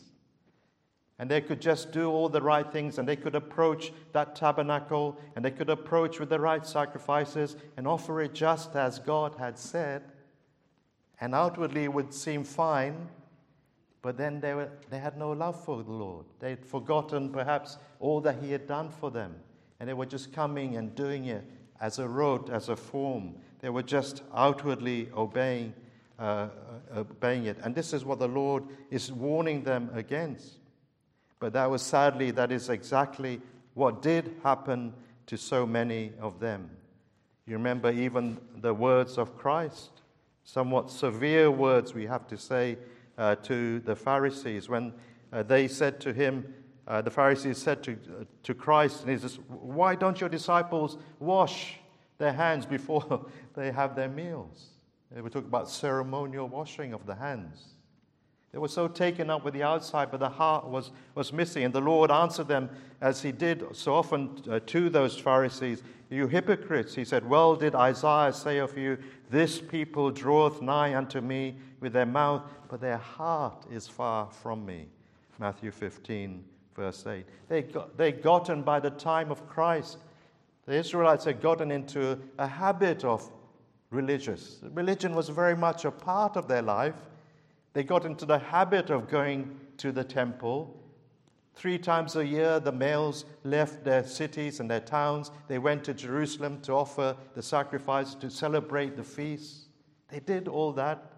And 1.20 1.30
they 1.30 1.42
could 1.42 1.60
just 1.60 1.92
do 1.92 2.10
all 2.10 2.30
the 2.30 2.42
right 2.42 2.72
things, 2.72 3.00
and 3.00 3.08
they 3.08 3.16
could 3.18 3.36
approach 3.36 3.92
that 4.14 4.36
tabernacle, 4.36 5.20
and 5.36 5.44
they 5.44 5.52
could 5.52 5.70
approach 5.70 6.20
with 6.20 6.30
the 6.30 6.40
right 6.40 6.66
sacrifices 6.66 7.58
and 7.76 7.86
offer 7.86 8.22
it 8.22 8.34
just 8.34 8.76
as 8.78 8.98
God 8.98 9.36
had 9.38 9.58
said 9.60 10.04
and 11.20 11.34
outwardly 11.34 11.86
it 11.86 11.94
would 11.94 12.14
seem 12.14 12.44
fine, 12.44 13.10
but 14.02 14.18
then 14.18 14.40
they, 14.40 14.54
were, 14.54 14.70
they 14.90 15.00
had 15.00 15.18
no 15.18 15.32
love 15.32 15.64
for 15.64 15.84
the 15.84 15.92
Lord. 15.92 16.26
They'd 16.40 16.66
forgotten 16.66 17.30
perhaps 17.30 17.78
all 18.00 18.22
that 18.22 18.38
He 18.42 18.52
had 18.52 18.68
done 18.68 18.90
for 18.90 19.12
them, 19.12 19.36
and 19.80 19.90
they 19.90 19.94
were 19.94 20.06
just 20.06 20.32
coming 20.34 20.78
and 20.78 20.96
doing 20.96 21.26
it 21.26 21.44
as 21.82 22.00
a 22.00 22.08
rote, 22.08 22.50
as 22.50 22.70
a 22.70 22.76
form. 22.76 23.36
They 23.60 23.70
were 23.70 23.84
just 23.84 24.24
outwardly 24.34 25.10
obeying, 25.16 25.74
uh, 26.20 26.22
uh, 26.22 26.50
obeying 27.00 27.46
it. 27.46 27.58
And 27.64 27.74
this 27.74 27.94
is 27.94 28.06
what 28.06 28.20
the 28.20 28.28
Lord 28.28 28.64
is 28.92 29.12
warning 29.12 29.64
them 29.64 29.90
against. 29.94 30.58
But 31.40 31.54
that 31.54 31.70
was 31.70 31.82
sadly, 31.82 32.32
that 32.32 32.52
is 32.52 32.70
exactly 32.70 33.42
what 33.74 34.02
did 34.02 34.36
happen 34.44 34.94
to 35.28 35.38
so 35.38 35.66
many 35.66 36.14
of 36.20 36.40
them. 36.40 36.70
You 37.46 37.54
remember 37.54 37.92
even 37.92 38.40
the 38.56 38.74
words 38.74 39.18
of 39.18 39.38
Christ, 39.38 40.02
somewhat 40.48 40.90
severe 40.90 41.52
words, 41.52 41.94
we 41.94 42.06
have 42.06 42.26
to 42.26 42.38
say, 42.38 42.78
uh, 43.18 43.36
to 43.36 43.82
the 43.82 43.94
Pharisees 43.96 44.70
when 44.70 44.94
uh, 45.34 45.44
they 45.44 45.68
said 45.68 46.00
to 46.00 46.14
him, 46.14 46.54
uh, 46.88 47.02
the 47.02 47.12
Pharisees 47.12 47.58
said 47.58 47.84
to, 47.84 47.92
uh, 47.92 48.24
to 48.44 48.54
Christ, 48.54 49.02
and 49.02 49.12
he 49.12 49.18
says, 49.18 49.40
Why 49.50 49.94
don't 49.94 50.22
your 50.22 50.30
disciples 50.30 50.98
wash 51.20 51.76
their 52.18 52.32
hands 52.32 52.66
before 52.66 53.26
they 53.56 53.72
have 53.72 53.94
their 53.94 54.08
meals? 54.08 54.68
They 55.12 55.20
were 55.20 55.30
talking 55.30 55.50
about 55.50 55.70
ceremonial 55.70 56.48
washing 56.48 56.94
of 56.94 57.06
the 57.06 57.16
hands. 57.16 57.66
They 58.54 58.58
were 58.58 58.70
so 58.70 58.88
taken 58.88 59.30
up 59.30 59.44
with 59.44 59.54
the 59.54 59.64
outside, 59.64 60.12
but 60.12 60.22
the 60.22 60.30
heart 60.30 60.66
was, 60.66 60.92
was 61.14 61.34
missing. 61.34 61.66
And 61.66 61.74
the 61.74 61.82
Lord 61.82 62.10
answered 62.10 62.48
them 62.48 62.70
as 63.02 63.22
he 63.22 63.34
did 63.34 63.66
so 63.74 63.94
often 63.94 64.42
uh, 64.50 64.62
to 64.68 64.90
those 64.90 65.18
Pharisees 65.18 65.84
You 66.10 66.28
hypocrites, 66.28 66.96
he 66.96 67.04
said, 67.04 67.28
Well 67.28 67.56
did 67.56 67.76
Isaiah 67.76 68.32
say 68.32 68.60
of 68.60 68.78
you, 68.78 68.98
This 69.30 69.60
people 69.60 70.10
draweth 70.10 70.62
nigh 70.62 70.96
unto 70.96 71.20
me 71.20 71.58
with 71.82 71.94
their 71.94 72.06
mouth, 72.06 72.44
but 72.70 72.80
their 72.80 72.98
heart 72.98 73.66
is 73.70 73.88
far 73.88 74.30
from 74.32 74.66
me. 74.66 74.88
Matthew 75.38 75.72
15, 75.72 76.44
verse 76.76 77.06
8. 77.06 77.26
They 77.50 77.62
got, 77.64 77.98
they 77.98 78.12
gotten 78.12 78.64
by 78.64 78.80
the 78.80 78.90
time 78.92 79.32
of 79.32 79.48
Christ. 79.48 79.98
The 80.66 80.76
Israelites 80.76 81.26
had 81.26 81.42
gotten 81.42 81.72
into 81.72 82.20
a 82.38 82.48
habit 82.48 83.04
of 83.04 83.30
religious. 83.90 84.60
Religion 84.74 85.14
was 85.14 85.30
very 85.30 85.56
much 85.56 85.86
a 85.86 85.92
part 85.92 86.38
of 86.38 86.48
their 86.48 86.62
life. 86.62 86.96
They 87.74 87.84
got 87.84 88.06
into 88.06 88.26
the 88.26 88.40
habit 88.40 88.90
of 88.90 89.10
going 89.10 89.60
to 89.78 89.92
the 89.92 90.04
temple. 90.04 90.77
Three 91.58 91.80
times 91.80 92.16
a 92.16 92.24
year, 92.24 92.60
the 92.60 92.72
males 92.72 93.26
left 93.44 93.84
their 93.84 94.04
cities 94.06 94.60
and 94.60 94.70
their 94.70 94.80
towns. 94.80 95.32
They 95.48 95.58
went 95.58 95.84
to 95.86 95.94
Jerusalem 95.96 96.62
to 96.62 96.74
offer 96.74 97.18
the 97.34 97.42
sacrifice, 97.42 98.14
to 98.14 98.30
celebrate 98.30 98.96
the 98.96 99.04
feasts. 99.04 99.66
They 100.10 100.20
did 100.20 100.48
all 100.48 100.72
that. 100.74 101.12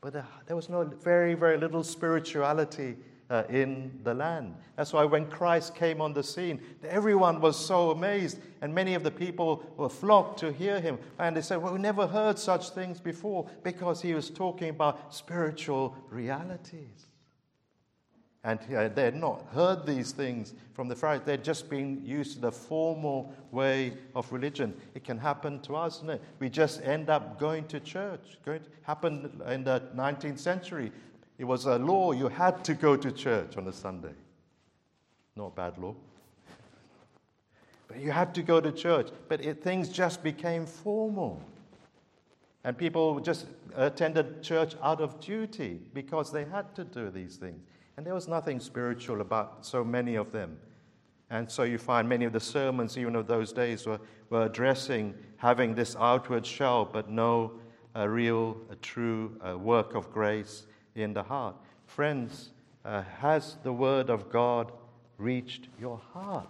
But 0.00 0.14
there 0.46 0.56
was 0.56 0.70
no 0.70 0.84
very, 0.84 1.34
very 1.34 1.58
little 1.58 1.84
spirituality 1.84 2.96
uh, 3.28 3.42
in 3.50 4.00
the 4.04 4.14
land. 4.14 4.54
That's 4.74 4.94
why 4.94 5.04
when 5.04 5.26
Christ 5.26 5.74
came 5.74 6.00
on 6.00 6.14
the 6.14 6.22
scene, 6.22 6.58
everyone 6.88 7.42
was 7.42 7.58
so 7.58 7.90
amazed, 7.90 8.38
and 8.62 8.74
many 8.74 8.94
of 8.94 9.02
the 9.02 9.10
people 9.10 9.66
were 9.76 9.90
flocked 9.90 10.40
to 10.40 10.50
hear 10.50 10.80
him. 10.80 10.98
And 11.18 11.36
they 11.36 11.42
said, 11.42 11.56
Well, 11.56 11.74
we 11.74 11.78
never 11.78 12.06
heard 12.06 12.38
such 12.38 12.70
things 12.70 13.00
before 13.00 13.50
because 13.62 14.00
he 14.00 14.14
was 14.14 14.30
talking 14.30 14.70
about 14.70 15.14
spiritual 15.14 15.94
realities. 16.08 17.06
And 18.46 18.60
uh, 18.72 18.88
they 18.90 19.02
had 19.02 19.16
not 19.16 19.44
heard 19.52 19.84
these 19.84 20.12
things 20.12 20.54
from 20.72 20.86
the 20.86 20.94
Pharisees. 20.94 21.26
They'd 21.26 21.42
just 21.42 21.68
been 21.68 22.00
used 22.06 22.34
to 22.34 22.40
the 22.40 22.52
formal 22.52 23.34
way 23.50 23.94
of 24.14 24.30
religion. 24.30 24.72
It 24.94 25.02
can 25.02 25.18
happen 25.18 25.58
to 25.62 25.74
us, 25.74 25.96
isn't 25.96 26.10
it? 26.10 26.22
We 26.38 26.48
just 26.48 26.80
end 26.82 27.10
up 27.10 27.40
going 27.40 27.66
to 27.66 27.80
church. 27.80 28.38
To, 28.44 28.60
happened 28.82 29.42
in 29.48 29.64
the 29.64 29.82
19th 29.96 30.38
century. 30.38 30.92
It 31.38 31.44
was 31.44 31.64
a 31.64 31.76
law 31.76 32.12
you 32.12 32.28
had 32.28 32.62
to 32.66 32.74
go 32.74 32.96
to 32.96 33.10
church 33.10 33.56
on 33.56 33.66
a 33.66 33.72
Sunday. 33.72 34.14
Not 35.34 35.46
a 35.46 35.50
bad 35.50 35.76
law. 35.78 35.96
But 37.88 37.98
you 37.98 38.12
had 38.12 38.32
to 38.36 38.42
go 38.42 38.60
to 38.60 38.70
church. 38.70 39.08
But 39.28 39.44
it, 39.44 39.60
things 39.60 39.88
just 39.88 40.22
became 40.22 40.66
formal. 40.66 41.42
And 42.62 42.78
people 42.78 43.18
just 43.18 43.46
attended 43.74 44.40
church 44.40 44.76
out 44.84 45.00
of 45.00 45.18
duty 45.18 45.80
because 45.92 46.30
they 46.30 46.44
had 46.44 46.72
to 46.76 46.84
do 46.84 47.10
these 47.10 47.34
things. 47.34 47.60
And 47.96 48.06
there 48.06 48.14
was 48.14 48.28
nothing 48.28 48.60
spiritual 48.60 49.20
about 49.20 49.64
so 49.64 49.82
many 49.82 50.16
of 50.16 50.32
them. 50.32 50.58
And 51.30 51.50
so 51.50 51.64
you 51.64 51.78
find 51.78 52.08
many 52.08 52.24
of 52.24 52.32
the 52.32 52.40
sermons, 52.40 52.96
even 52.96 53.16
of 53.16 53.26
those 53.26 53.52
days, 53.52 53.86
were, 53.86 54.00
were 54.30 54.44
addressing 54.44 55.14
having 55.38 55.74
this 55.74 55.96
outward 55.98 56.46
show, 56.46 56.88
but 56.92 57.10
no 57.10 57.52
a 57.94 58.08
real, 58.08 58.58
a 58.70 58.76
true 58.76 59.40
uh, 59.46 59.56
work 59.56 59.94
of 59.94 60.12
grace 60.12 60.66
in 60.94 61.14
the 61.14 61.22
heart. 61.22 61.56
Friends, 61.86 62.50
uh, 62.84 63.02
has 63.18 63.56
the 63.62 63.72
Word 63.72 64.10
of 64.10 64.30
God 64.30 64.70
reached 65.18 65.68
your 65.80 65.98
heart? 66.12 66.46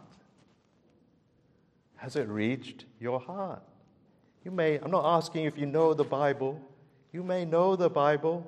Has 1.96 2.16
it 2.16 2.28
reached 2.28 2.84
your 3.00 3.20
heart? 3.20 3.62
You 4.44 4.50
may, 4.50 4.76
I'm 4.76 4.90
not 4.90 5.04
asking 5.04 5.44
if 5.44 5.56
you 5.56 5.66
know 5.66 5.94
the 5.94 6.04
Bible. 6.04 6.60
You 7.12 7.22
may 7.22 7.44
know 7.44 7.76
the 7.76 7.88
Bible. 7.88 8.46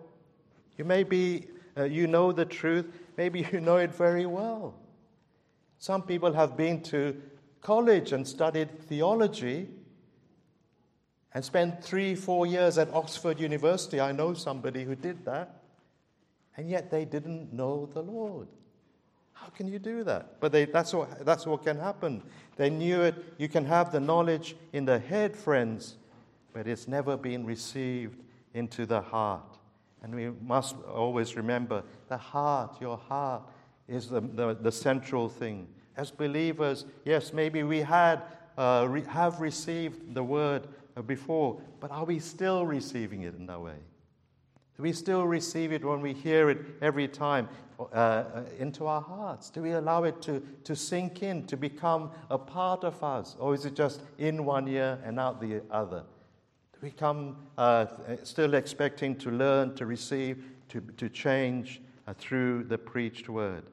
You 0.77 0.85
may 0.85 1.03
be, 1.03 1.47
uh, 1.79 1.85
you 1.85 2.07
know 2.07 2.33
the 2.33 2.45
truth. 2.45 2.87
Maybe 3.17 3.47
you 3.53 3.61
know 3.61 3.77
it 3.77 3.95
very 3.95 4.27
well. 4.27 4.75
Some 5.79 6.03
people 6.03 6.33
have 6.33 6.57
been 6.57 6.83
to 6.85 7.21
college 7.61 8.13
and 8.13 8.27
studied 8.27 8.81
theology 8.83 9.69
and 11.35 11.45
spent 11.45 11.85
three, 11.85 12.15
four 12.15 12.47
years 12.47 12.79
at 12.79 12.93
Oxford 12.93 13.39
University. 13.39 14.01
I 14.01 14.13
know 14.13 14.35
somebody 14.35 14.85
who 14.85 14.95
did 14.95 15.25
that 15.25 15.59
and 16.59 16.69
yet 16.69 16.91
they 16.91 17.05
didn't 17.05 17.53
know 17.53 17.89
the 17.95 18.03
Lord. 18.03 18.49
How 19.33 19.47
can 19.47 19.69
you 19.69 19.79
do 19.79 20.03
that? 20.03 20.41
But 20.41 20.51
they, 20.51 20.65
that's, 20.65 20.93
what, 20.93 21.25
that's 21.25 21.47
what 21.47 21.63
can 21.63 21.79
happen. 21.79 22.21
They 22.57 22.69
knew 22.69 23.03
it. 23.03 23.15
You 23.39 23.49
can 23.49 23.65
have 23.67 23.93
the 23.93 24.01
knowledge 24.01 24.57
in 24.73 24.85
the 24.85 24.99
head, 24.99 25.37
friends, 25.37 25.97
but 26.53 26.67
it's 26.67 26.89
never 26.89 27.17
been 27.17 27.47
received 27.47 28.25
into 28.55 28.87
the 28.87 29.01
heart. 29.01 29.58
And 30.03 30.15
we 30.15 30.31
must 30.43 30.77
always 30.95 31.37
remember 31.37 31.83
the 32.09 32.17
heart, 32.17 32.81
your 32.81 32.97
heart, 32.97 33.43
is 33.89 34.09
the, 34.09 34.21
the, 34.21 34.57
the 34.61 34.73
central 34.73 35.29
thing. 35.29 35.69
As 35.97 36.11
believers, 36.11 36.85
yes, 37.05 37.33
maybe 37.33 37.63
we 37.63 37.81
had, 37.81 38.23
uh, 38.57 38.87
re- 38.89 39.03
have 39.09 39.41
received 39.41 40.15
the 40.15 40.23
word 40.23 40.69
before, 41.07 41.61
but 41.81 41.91
are 41.91 42.05
we 42.05 42.19
still 42.19 42.65
receiving 42.67 43.23
it 43.23 43.35
in 43.35 43.47
that 43.47 43.61
way? 43.61 43.79
Do 44.77 44.85
we 44.85 44.93
still 44.93 45.27
receive 45.27 45.73
it 45.73 45.85
when 45.85 46.01
we 46.01 46.13
hear 46.13 46.51
it 46.51 46.59
every 46.81 47.09
time 47.09 47.49
uh, 47.81 47.83
uh, 47.93 48.45
into 48.61 48.87
our 48.87 49.01
hearts? 49.01 49.51
Do 49.51 49.63
we 49.63 49.73
allow 49.73 50.05
it 50.05 50.23
to, 50.23 50.41
to 50.63 50.77
sink 50.77 51.25
in, 51.25 51.47
to 51.47 51.57
become 51.57 52.13
a 52.31 52.39
part 52.39 52.85
of 52.85 53.03
us? 53.03 53.35
Or 53.41 53.55
is 53.55 53.65
it 53.65 53.75
just 53.75 54.03
in 54.19 54.45
one 54.45 54.69
ear 54.69 55.01
and 55.05 55.19
out 55.19 55.41
the 55.41 55.63
other? 55.71 56.05
We 56.81 56.91
come 56.91 57.37
uh, 57.57 57.87
still 58.23 58.55
expecting 58.55 59.17
to 59.17 59.31
learn, 59.31 59.75
to 59.75 59.87
receive, 59.87 60.45
to, 60.69 60.81
to 60.97 61.09
change 61.09 61.81
uh, 62.07 62.15
through 62.17 62.65
the 62.65 62.79
preached 62.79 63.29
word? 63.29 63.65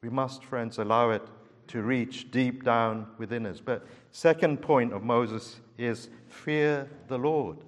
We 0.00 0.10
must, 0.10 0.44
friends, 0.44 0.78
allow 0.78 1.10
it 1.10 1.22
to 1.68 1.82
reach 1.82 2.30
deep 2.30 2.62
down 2.62 3.08
within 3.18 3.46
us. 3.46 3.60
But 3.60 3.84
second 4.12 4.62
point 4.62 4.92
of 4.92 5.02
Moses 5.02 5.56
is 5.76 6.08
fear 6.28 6.88
the 7.08 7.18
Lord. 7.18 7.58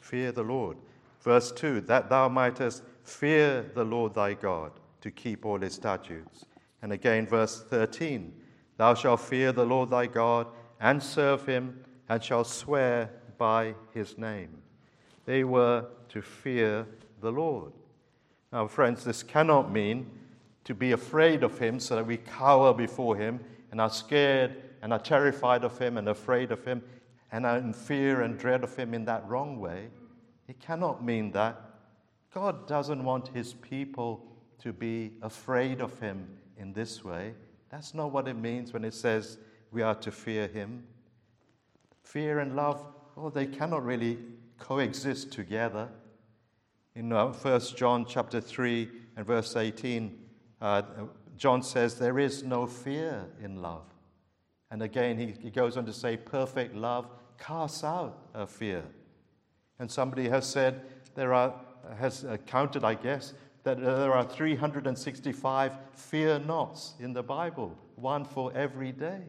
Fear 0.00 0.32
the 0.32 0.44
Lord. 0.44 0.76
Verse 1.20 1.52
2 1.52 1.82
that 1.82 2.08
thou 2.08 2.28
mightest 2.28 2.82
fear 3.04 3.70
the 3.74 3.84
Lord 3.84 4.14
thy 4.14 4.34
God 4.34 4.72
to 5.00 5.10
keep 5.10 5.44
all 5.44 5.58
his 5.58 5.74
statutes. 5.74 6.44
And 6.82 6.92
again, 6.92 7.26
verse 7.26 7.64
13 7.68 8.32
Thou 8.76 8.94
shalt 8.94 9.20
fear 9.20 9.52
the 9.52 9.66
Lord 9.66 9.90
thy 9.90 10.06
God 10.06 10.46
and 10.80 11.02
serve 11.02 11.46
him, 11.46 11.84
and 12.08 12.22
shalt 12.22 12.46
swear 12.46 13.10
by 13.42 13.74
his 13.92 14.16
name. 14.18 14.62
They 15.24 15.42
were 15.42 15.86
to 16.10 16.22
fear 16.22 16.86
the 17.20 17.32
Lord. 17.32 17.72
Now, 18.52 18.68
friends, 18.68 19.02
this 19.02 19.24
cannot 19.24 19.72
mean 19.72 20.08
to 20.62 20.76
be 20.76 20.92
afraid 20.92 21.42
of 21.42 21.58
him 21.58 21.80
so 21.80 21.96
that 21.96 22.06
we 22.06 22.18
cower 22.18 22.72
before 22.72 23.16
him 23.16 23.40
and 23.72 23.80
are 23.80 23.90
scared 23.90 24.62
and 24.80 24.92
are 24.92 25.00
terrified 25.00 25.64
of 25.64 25.76
him 25.76 25.98
and 25.98 26.08
afraid 26.08 26.52
of 26.52 26.64
him 26.64 26.84
and 27.32 27.44
are 27.44 27.58
in 27.58 27.72
fear 27.72 28.20
and 28.20 28.38
dread 28.38 28.62
of 28.62 28.76
him 28.76 28.94
in 28.94 29.06
that 29.06 29.28
wrong 29.28 29.58
way. 29.58 29.88
It 30.46 30.60
cannot 30.60 31.04
mean 31.04 31.32
that. 31.32 31.60
God 32.32 32.68
doesn't 32.68 33.02
want 33.02 33.26
his 33.26 33.54
people 33.54 34.24
to 34.60 34.72
be 34.72 35.14
afraid 35.20 35.80
of 35.80 35.98
him 35.98 36.28
in 36.56 36.72
this 36.72 37.02
way. 37.02 37.34
That's 37.70 37.92
not 37.92 38.12
what 38.12 38.28
it 38.28 38.36
means 38.36 38.72
when 38.72 38.84
it 38.84 38.94
says 38.94 39.38
we 39.72 39.82
are 39.82 39.96
to 39.96 40.12
fear 40.12 40.46
him. 40.46 40.84
Fear 42.04 42.38
and 42.38 42.54
love, 42.54 42.86
oh, 43.16 43.30
they 43.30 43.46
cannot 43.46 43.84
really 43.84 44.18
coexist 44.58 45.32
together. 45.32 45.88
In 46.94 47.12
uh, 47.12 47.32
1 47.32 47.60
John 47.76 48.04
chapter 48.06 48.40
3 48.40 48.88
and 49.16 49.26
verse 49.26 49.56
18, 49.56 50.18
uh, 50.60 50.82
John 51.36 51.62
says, 51.62 51.94
There 51.94 52.18
is 52.18 52.42
no 52.42 52.66
fear 52.66 53.26
in 53.42 53.62
love. 53.62 53.84
And 54.70 54.82
again, 54.82 55.18
he, 55.18 55.34
he 55.42 55.50
goes 55.50 55.76
on 55.76 55.84
to 55.86 55.92
say, 55.92 56.16
Perfect 56.16 56.74
love 56.74 57.08
casts 57.38 57.82
out 57.82 58.28
a 58.34 58.46
fear. 58.46 58.84
And 59.78 59.90
somebody 59.90 60.28
has 60.28 60.46
said 60.46 60.82
there 61.14 61.34
are, 61.34 61.54
has 61.98 62.24
counted, 62.46 62.84
I 62.84 62.94
guess, 62.94 63.34
that 63.64 63.80
there 63.80 64.12
are 64.12 64.24
365 64.24 65.72
fear 65.92 66.38
nots 66.38 66.94
in 67.00 67.12
the 67.12 67.22
Bible, 67.22 67.76
one 67.96 68.24
for 68.24 68.52
every 68.54 68.92
day. 68.92 69.22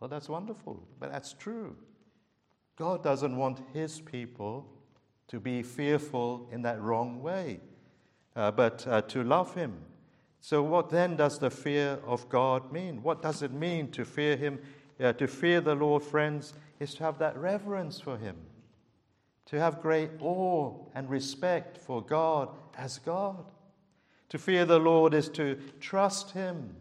Well, 0.00 0.08
that's 0.08 0.28
wonderful, 0.28 0.82
but 0.98 1.12
that's 1.12 1.32
true. 1.32 1.76
God 2.76 3.02
doesn't 3.02 3.36
want 3.36 3.60
his 3.72 4.00
people 4.00 4.66
to 5.28 5.38
be 5.40 5.62
fearful 5.62 6.48
in 6.50 6.62
that 6.62 6.80
wrong 6.80 7.22
way, 7.22 7.60
uh, 8.34 8.50
but 8.50 8.86
uh, 8.86 9.02
to 9.02 9.22
love 9.22 9.54
him. 9.54 9.78
So, 10.40 10.62
what 10.62 10.90
then 10.90 11.16
does 11.16 11.38
the 11.38 11.50
fear 11.50 12.00
of 12.04 12.28
God 12.28 12.72
mean? 12.72 13.02
What 13.02 13.22
does 13.22 13.42
it 13.42 13.52
mean 13.52 13.90
to 13.92 14.04
fear 14.04 14.36
him? 14.36 14.58
Uh, 15.02 15.12
to 15.14 15.26
fear 15.26 15.60
the 15.60 15.74
Lord, 15.74 16.02
friends, 16.02 16.54
is 16.78 16.94
to 16.94 17.04
have 17.04 17.18
that 17.18 17.36
reverence 17.36 18.00
for 18.00 18.16
Him, 18.16 18.36
to 19.46 19.58
have 19.58 19.82
great 19.82 20.10
awe 20.20 20.74
and 20.94 21.08
respect 21.10 21.76
for 21.76 22.02
God 22.02 22.50
as 22.76 22.98
God. 22.98 23.44
To 24.28 24.38
fear 24.38 24.64
the 24.64 24.78
Lord 24.78 25.12
is 25.14 25.28
to 25.30 25.58
trust 25.80 26.30
Him 26.32 26.76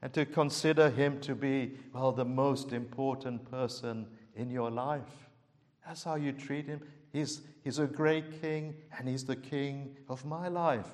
and 0.00 0.12
to 0.14 0.24
consider 0.24 0.88
Him 0.88 1.20
to 1.20 1.34
be, 1.34 1.72
well, 1.92 2.12
the 2.12 2.24
most 2.24 2.72
important 2.72 3.50
person 3.50 4.06
in 4.34 4.50
your 4.50 4.70
life. 4.70 5.27
That's 5.88 6.04
how 6.04 6.16
you 6.16 6.32
treat 6.32 6.66
Him. 6.66 6.82
He's, 7.14 7.40
he's 7.64 7.78
a 7.78 7.86
great 7.86 8.42
King, 8.42 8.74
and 8.98 9.08
He's 9.08 9.24
the 9.24 9.36
King 9.36 9.96
of 10.10 10.22
my 10.26 10.48
life. 10.48 10.90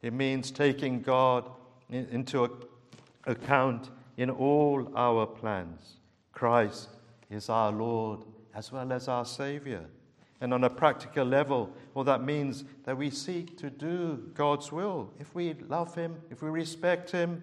It 0.00 0.14
means 0.14 0.50
taking 0.50 1.02
God 1.02 1.50
into 1.90 2.50
account 3.26 3.90
in 4.16 4.30
all 4.30 4.90
our 4.96 5.26
plans. 5.26 5.98
Christ 6.32 6.88
is 7.30 7.50
our 7.50 7.70
Lord 7.70 8.20
as 8.54 8.72
well 8.72 8.90
as 8.90 9.06
our 9.06 9.26
Savior. 9.26 9.84
And 10.40 10.54
on 10.54 10.64
a 10.64 10.70
practical 10.70 11.26
level, 11.26 11.70
well, 11.92 12.04
that 12.04 12.22
means 12.22 12.64
that 12.84 12.96
we 12.96 13.10
seek 13.10 13.58
to 13.58 13.68
do 13.68 14.30
God's 14.32 14.72
will. 14.72 15.12
If 15.20 15.34
we 15.34 15.52
love 15.68 15.94
Him, 15.94 16.16
if 16.30 16.40
we 16.40 16.48
respect 16.48 17.10
Him, 17.10 17.42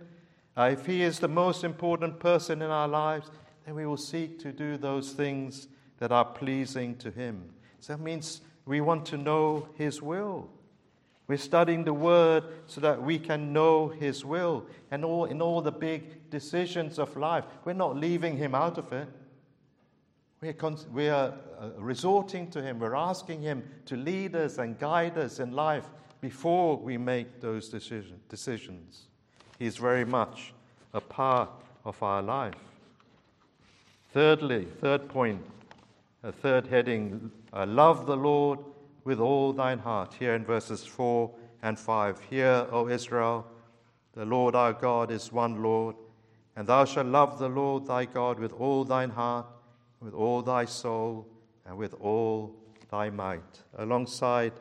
uh, 0.57 0.71
if 0.73 0.87
He 0.87 1.03
is 1.03 1.19
the 1.19 1.27
most 1.27 1.63
important 1.63 2.19
person 2.19 2.63
in 2.63 2.71
our 2.71 2.87
lives, 2.87 3.29
then 3.65 3.75
we 3.75 3.85
will 3.85 3.97
seek 3.97 4.39
to 4.39 4.51
do 4.51 4.77
those 4.77 5.11
things 5.11 5.67
that 5.99 6.11
are 6.11 6.25
pleasing 6.25 6.95
to 6.97 7.11
Him. 7.11 7.43
So 7.79 7.93
that 7.93 8.01
means 8.01 8.41
we 8.65 8.81
want 8.81 9.05
to 9.07 9.17
know 9.17 9.67
His 9.75 10.01
will. 10.01 10.49
We're 11.27 11.37
studying 11.37 11.83
the 11.85 11.93
Word 11.93 12.43
so 12.67 12.81
that 12.81 13.01
we 13.01 13.17
can 13.17 13.53
know 13.53 13.87
His 13.87 14.25
will. 14.25 14.65
And 14.91 15.05
all, 15.05 15.25
in 15.25 15.41
all 15.41 15.61
the 15.61 15.71
big 15.71 16.29
decisions 16.29 16.99
of 16.99 17.15
life, 17.15 17.45
we're 17.63 17.73
not 17.73 17.95
leaving 17.95 18.37
Him 18.37 18.55
out 18.55 18.77
of 18.77 18.91
it. 18.91 19.07
We're, 20.41 20.53
con- 20.53 20.77
we 20.91 21.07
are 21.07 21.33
uh, 21.59 21.69
resorting 21.77 22.49
to 22.51 22.61
Him. 22.61 22.79
We're 22.79 22.95
asking 22.95 23.41
Him 23.41 23.63
to 23.85 23.95
lead 23.95 24.35
us 24.35 24.57
and 24.57 24.77
guide 24.77 25.17
us 25.17 25.39
in 25.39 25.53
life 25.53 25.85
before 26.19 26.77
we 26.77 26.97
make 26.97 27.39
those 27.39 27.69
decision- 27.69 28.19
decisions. 28.27 29.03
He's 29.59 29.77
very 29.77 30.03
much 30.03 30.53
a 30.93 30.99
part 30.99 31.49
of 31.85 32.01
our 32.03 32.21
life. 32.21 32.53
Thirdly, 34.13 34.67
third 34.79 35.07
point, 35.07 35.41
a 36.25 36.31
third 36.31 36.67
heading 36.67 37.29
love 37.53 38.05
the 38.05 38.15
Lord 38.15 38.59
with 39.03 39.19
all 39.19 39.51
thine 39.51 39.79
heart. 39.79 40.13
Here 40.17 40.33
in 40.35 40.45
verses 40.45 40.85
4 40.85 41.29
and 41.61 41.77
5. 41.77 42.21
Hear, 42.29 42.65
O 42.71 42.87
Israel, 42.87 43.45
the 44.13 44.23
Lord 44.23 44.55
our 44.55 44.71
God 44.71 45.11
is 45.11 45.33
one 45.33 45.61
Lord, 45.61 45.95
and 46.55 46.65
thou 46.65 46.85
shalt 46.85 47.07
love 47.07 47.39
the 47.39 47.49
Lord 47.49 47.85
thy 47.87 48.05
God 48.05 48.39
with 48.39 48.53
all 48.53 48.85
thine 48.85 49.09
heart, 49.09 49.47
with 49.99 50.13
all 50.13 50.41
thy 50.41 50.63
soul, 50.63 51.27
and 51.65 51.77
with 51.77 51.93
all 51.95 52.55
thy 52.89 53.09
might. 53.09 53.61
Alongside 53.77 54.53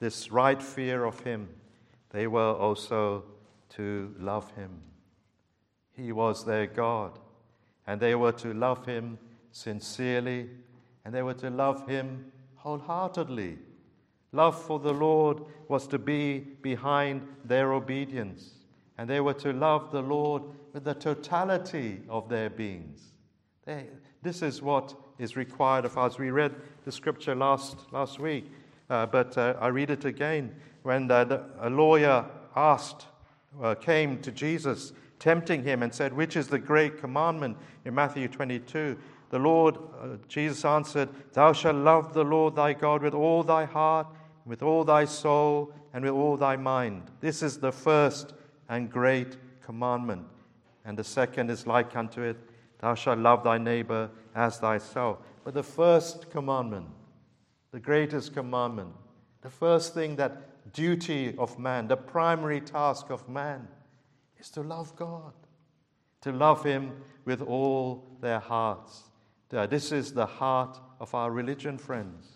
this 0.00 0.30
right 0.30 0.62
fear 0.62 1.04
of 1.04 1.20
him, 1.20 1.48
they 2.10 2.26
were 2.26 2.54
also 2.54 3.24
to 3.70 4.14
love 4.18 4.50
him. 4.50 4.82
He 5.92 6.12
was 6.12 6.44
their 6.44 6.66
God, 6.66 7.18
and 7.86 7.98
they 8.00 8.14
were 8.14 8.32
to 8.32 8.52
love 8.52 8.84
him 8.84 9.18
sincerely, 9.50 10.50
and 11.04 11.14
they 11.14 11.22
were 11.22 11.34
to 11.34 11.50
love 11.50 11.86
him 11.88 12.30
wholeheartedly. 12.56 13.58
Love 14.32 14.60
for 14.60 14.78
the 14.78 14.92
Lord 14.92 15.42
was 15.68 15.86
to 15.88 15.98
be 15.98 16.38
behind 16.38 17.26
their 17.44 17.72
obedience, 17.72 18.50
and 18.98 19.08
they 19.08 19.20
were 19.20 19.34
to 19.34 19.52
love 19.52 19.90
the 19.90 20.02
Lord 20.02 20.42
with 20.72 20.84
the 20.84 20.94
totality 20.94 22.00
of 22.08 22.28
their 22.28 22.50
beings. 22.50 23.12
They, 23.64 23.86
this 24.22 24.42
is 24.42 24.62
what 24.62 24.94
is 25.18 25.36
required 25.36 25.84
of 25.84 25.98
us. 25.98 26.18
We 26.18 26.30
read 26.30 26.54
the 26.84 26.92
scripture 26.92 27.34
last, 27.34 27.76
last 27.92 28.20
week, 28.20 28.50
uh, 28.88 29.06
but 29.06 29.36
uh, 29.36 29.54
I 29.60 29.68
read 29.68 29.90
it 29.90 30.04
again. 30.04 30.54
When 30.82 31.08
the, 31.08 31.44
a 31.60 31.68
lawyer 31.68 32.24
asked, 32.56 33.06
uh, 33.62 33.74
came 33.74 34.20
to 34.22 34.30
Jesus, 34.30 34.92
tempting 35.18 35.62
him, 35.62 35.82
and 35.82 35.92
said, 35.92 36.12
Which 36.12 36.36
is 36.36 36.48
the 36.48 36.58
great 36.58 36.98
commandment 36.98 37.56
in 37.84 37.94
Matthew 37.94 38.28
22? 38.28 38.96
The 39.30 39.38
Lord, 39.38 39.76
uh, 39.76 40.16
Jesus 40.28 40.64
answered, 40.64 41.08
Thou 41.32 41.52
shalt 41.52 41.76
love 41.76 42.12
the 42.12 42.24
Lord 42.24 42.56
thy 42.56 42.72
God 42.72 43.02
with 43.02 43.14
all 43.14 43.42
thy 43.42 43.64
heart 43.64 44.06
with 44.50 44.62
all 44.62 44.84
thy 44.84 45.04
soul 45.04 45.72
and 45.92 46.04
with 46.04 46.12
all 46.12 46.36
thy 46.36 46.56
mind. 46.56 47.04
This 47.20 47.42
is 47.42 47.58
the 47.58 47.72
first 47.72 48.34
and 48.68 48.90
great 48.90 49.36
commandment. 49.64 50.26
And 50.84 50.98
the 50.98 51.04
second 51.04 51.50
is 51.50 51.66
like 51.66 51.96
unto 51.96 52.22
it 52.22 52.36
Thou 52.80 52.94
shalt 52.94 53.18
love 53.18 53.44
thy 53.44 53.58
neighbor 53.58 54.10
as 54.34 54.58
thyself. 54.58 55.18
But 55.44 55.54
the 55.54 55.62
first 55.62 56.30
commandment, 56.30 56.86
the 57.72 57.78
greatest 57.78 58.32
commandment, 58.32 58.92
the 59.42 59.50
first 59.50 59.94
thing 59.94 60.16
that 60.16 60.72
duty 60.72 61.36
of 61.36 61.58
man, 61.58 61.88
the 61.88 61.96
primary 61.96 62.60
task 62.60 63.10
of 63.10 63.28
man, 63.28 63.68
is 64.38 64.50
to 64.50 64.62
love 64.62 64.96
God, 64.96 65.32
to 66.22 66.32
love 66.32 66.64
Him 66.64 66.92
with 67.24 67.42
all 67.42 68.04
their 68.20 68.40
hearts. 68.40 69.09
Uh, 69.52 69.66
this 69.66 69.92
is 69.92 70.12
the 70.12 70.26
heart 70.26 70.78
of 71.00 71.14
our 71.14 71.30
religion, 71.30 71.76
friends. 71.76 72.26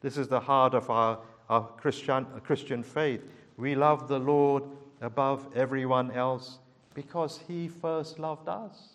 This 0.00 0.16
is 0.16 0.28
the 0.28 0.40
heart 0.40 0.74
of 0.74 0.90
our 0.90 1.18
our 1.48 1.66
Christian, 1.76 2.26
uh, 2.34 2.40
Christian 2.40 2.82
faith. 2.82 3.22
We 3.56 3.74
love 3.74 4.08
the 4.08 4.18
Lord 4.18 4.64
above 5.00 5.48
everyone 5.54 6.10
else 6.10 6.58
because 6.94 7.40
He 7.48 7.68
first 7.68 8.18
loved 8.18 8.48
us. 8.48 8.90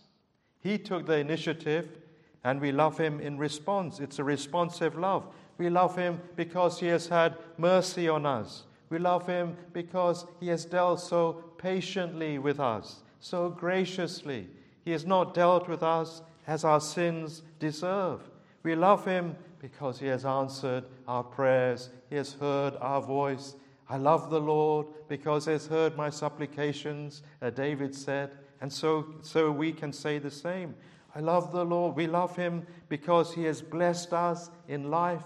He 0.60 0.78
took 0.78 1.06
the 1.06 1.18
initiative 1.18 1.98
and 2.44 2.62
we 2.62 2.72
love 2.72 2.98
Him 2.98 3.20
in 3.20 3.38
response. 3.38 4.00
It's 4.00 4.20
a 4.20 4.24
responsive 4.24 4.98
love. 4.98 5.28
We 5.58 5.70
love 5.70 5.96
Him 5.96 6.22
because 6.36 6.80
He 6.80 6.88
has 6.88 7.08
had 7.08 7.38
mercy 7.58 8.08
on 8.08 8.26
us. 8.26 8.64
We 8.90 9.00
love 9.00 9.26
Him 9.28 9.56
because 9.72 10.26
He 10.40 10.48
has 10.50 10.66
dealt 10.66 11.00
so 11.00 11.44
patiently 11.58 12.38
with 12.38 12.60
us, 12.60 12.98
so 13.20 13.50
graciously. 13.50 14.48
He 14.86 14.92
has 14.92 15.06
not 15.06 15.34
dealt 15.34 15.68
with 15.68 15.82
us 15.82 16.22
as 16.48 16.64
our 16.64 16.82
sins 16.82 17.42
deserve. 17.60 18.22
We 18.64 18.76
love 18.76 19.06
Him 19.06 19.36
because 19.60 20.00
He 20.00 20.08
has 20.08 20.26
answered 20.26 20.86
our 21.08 21.24
prayers, 21.24 21.90
He 22.10 22.16
has 22.16 22.34
heard 22.34 22.76
our 22.82 23.02
voice. 23.02 23.56
I 23.90 23.98
love 23.98 24.30
the 24.30 24.42
Lord 24.42 24.88
because 25.08 25.46
He 25.46 25.52
has 25.52 25.68
heard 25.68 25.96
my 25.96 26.10
supplications, 26.10 27.24
uh, 27.42 27.50
David 27.50 27.94
said. 27.94 28.32
And 28.62 28.72
so, 28.72 29.06
so 29.22 29.52
we 29.52 29.74
can 29.74 29.92
say 29.92 30.20
the 30.20 30.32
same. 30.32 30.74
I 31.16 31.20
love 31.20 31.52
the 31.52 31.66
Lord. 31.66 31.96
We 31.96 32.08
love 32.08 32.36
Him 32.36 32.66
because 32.90 33.34
He 33.34 33.44
has 33.44 33.62
blessed 33.62 34.14
us 34.14 34.50
in 34.68 34.90
life 34.90 35.24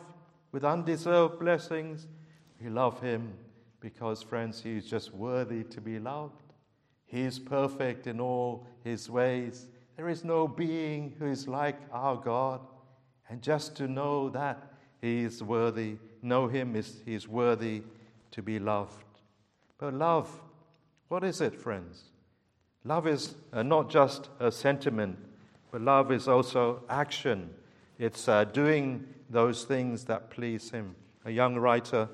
with 0.51 0.65
undeserved 0.65 1.39
blessings. 1.39 2.07
We 2.61 2.69
love 2.69 2.99
Him 2.99 3.33
because, 3.79 4.21
friends, 4.21 4.61
He 4.61 4.75
is 4.77 4.85
just 4.85 5.13
worthy 5.13 5.63
to 5.65 5.79
be 5.79 5.99
loved. 5.99 6.41
He 7.05 7.21
is 7.21 7.39
perfect 7.39 8.07
in 8.07 8.19
all 8.19 8.67
His 8.83 9.09
ways. 9.09 9.67
There 9.97 10.09
is 10.09 10.23
no 10.23 10.47
being 10.47 11.15
who 11.17 11.25
is 11.25 11.47
like 11.47 11.79
our 11.91 12.15
God. 12.15 12.61
And 13.29 13.41
just 13.41 13.75
to 13.77 13.87
know 13.87 14.29
that 14.29 14.71
He 15.01 15.23
is 15.23 15.43
worthy, 15.43 15.97
know 16.21 16.47
Him, 16.47 16.75
is, 16.75 17.01
He 17.03 17.15
is 17.15 17.27
worthy 17.27 17.81
to 18.31 18.41
be 18.43 18.59
loved. 18.59 19.03
But 19.79 19.95
love, 19.95 20.29
what 21.07 21.23
is 21.23 21.41
it, 21.41 21.55
friends? 21.55 22.03
Love 22.83 23.07
is 23.07 23.33
uh, 23.51 23.63
not 23.63 23.89
just 23.89 24.29
a 24.39 24.51
sentiment, 24.51 25.17
but 25.71 25.81
love 25.81 26.11
is 26.11 26.27
also 26.27 26.83
action. 26.89 27.49
It's 27.97 28.27
uh, 28.27 28.45
doing 28.45 29.05
those 29.29 29.63
things 29.65 30.05
that 30.05 30.29
please 30.29 30.69
Him. 30.69 30.95
A 31.25 31.31
young 31.31 31.55
writer, 31.55 32.07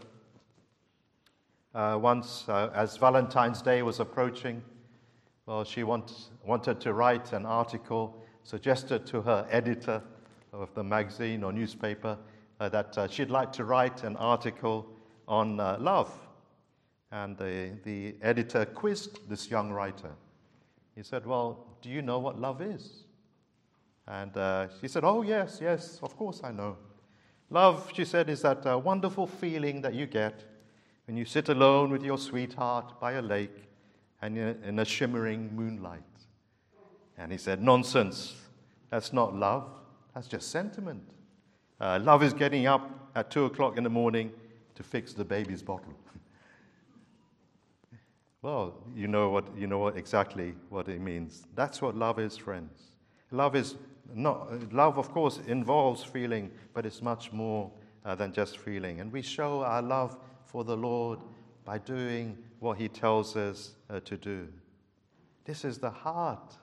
uh, 1.76 2.00
once, 2.02 2.46
uh, 2.48 2.72
as 2.74 2.96
Valentine's 2.96 3.62
Day 3.62 3.84
was 3.84 4.00
approaching, 4.00 4.64
well, 5.46 5.64
she 5.64 5.84
want, 5.84 6.30
wanted 6.46 6.80
to 6.82 6.94
write 6.94 7.34
an 7.34 7.46
article, 7.46 8.24
suggested 8.44 9.06
to 9.08 9.22
her 9.22 9.46
editor 9.50 10.02
of 10.54 10.74
the 10.74 10.84
magazine 10.84 11.44
or 11.44 11.52
newspaper 11.52 12.18
uh, 12.60 12.70
that 12.70 12.98
uh, 12.98 13.08
she'd 13.08 13.30
like 13.30 13.52
to 13.52 13.66
write 13.66 14.04
an 14.04 14.16
article 14.18 14.88
on 15.28 15.60
uh, 15.60 15.78
love. 15.80 16.12
And 17.12 17.38
the, 17.38 17.72
the 17.84 18.16
editor 18.22 18.66
quizzed 18.66 19.30
this 19.30 19.50
young 19.50 19.72
writer. 19.72 20.12
He 20.96 21.04
said, 21.04 21.26
Well, 21.26 21.66
do 21.82 21.90
you 21.90 22.02
know 22.02 22.20
what 22.20 22.40
love 22.40 22.62
is? 22.62 23.04
And 24.08 24.36
uh, 24.38 24.68
she 24.80 24.88
said, 24.88 25.04
Oh, 25.04 25.22
yes, 25.22 25.60
yes, 25.62 26.00
of 26.02 26.16
course 26.16 26.42
I 26.44 26.52
know. 26.52 26.78
Love, 27.50 27.92
she 27.94 28.06
said, 28.06 28.30
is 28.30 28.42
that 28.42 28.66
uh, 28.66 28.78
wonderful 28.78 29.28
feeling 29.28 29.82
that 29.82 29.94
you 29.94 30.08
get 30.08 30.44
when 31.06 31.18
you 31.18 31.26
sit 31.26 31.50
alone 31.50 31.92
with 31.92 32.02
your 32.02 32.18
sweetheart 32.18 33.00
by 33.00 33.14
a 33.14 33.22
lake 33.22 33.73
and 34.24 34.38
in 34.38 34.80
a 34.80 34.86
shimmering 34.86 35.54
moonlight. 35.54 36.02
And 37.18 37.32
he 37.32 37.38
said, 37.38 37.62
Nonsense. 37.62 38.36
That's 38.90 39.12
not 39.12 39.36
love. 39.36 39.70
That's 40.16 40.28
just 40.28 40.50
sentiment. 40.50 41.04
Uh, 41.82 42.00
love 42.02 42.24
is 42.24 42.34
getting 42.34 42.66
up 42.66 42.90
at 43.16 43.30
two 43.30 43.46
o'clock 43.46 43.78
in 43.78 43.84
the 43.84 43.90
morning 43.90 44.32
to 44.76 44.84
fix 44.84 45.12
the 45.12 45.26
baby's 45.26 45.62
bottle. 45.62 45.94
well, 48.42 48.76
you 48.96 49.08
know, 49.08 49.30
what, 49.30 49.46
you 49.58 49.68
know 49.68 49.80
what, 49.80 49.98
exactly 49.98 50.54
what 50.70 50.88
it 50.88 51.02
means. 51.02 51.46
That's 51.56 51.82
what 51.82 51.96
love 51.96 52.18
is, 52.18 52.38
friends. 52.38 52.80
Love 53.32 53.58
is 53.58 53.76
not, 54.14 54.72
love, 54.72 54.98
of 54.98 55.12
course, 55.12 55.42
involves 55.48 56.02
feeling, 56.02 56.50
but 56.74 56.86
it's 56.86 57.02
much 57.02 57.34
more 57.34 57.70
uh, 58.06 58.16
than 58.16 58.32
just 58.32 58.58
feeling. 58.58 59.02
And 59.02 59.12
we 59.12 59.22
show 59.22 59.64
our 59.64 59.82
love 59.82 60.18
for 60.46 60.64
the 60.64 60.78
Lord 60.78 61.20
by 61.66 61.80
doing 61.80 62.38
what 62.64 62.78
He 62.78 62.88
tells 62.88 63.36
us 63.36 63.74
uh, 63.90 64.00
to 64.00 64.16
do. 64.16 64.48
This 65.44 65.66
is 65.66 65.78
the 65.78 65.90
heart 65.90 66.56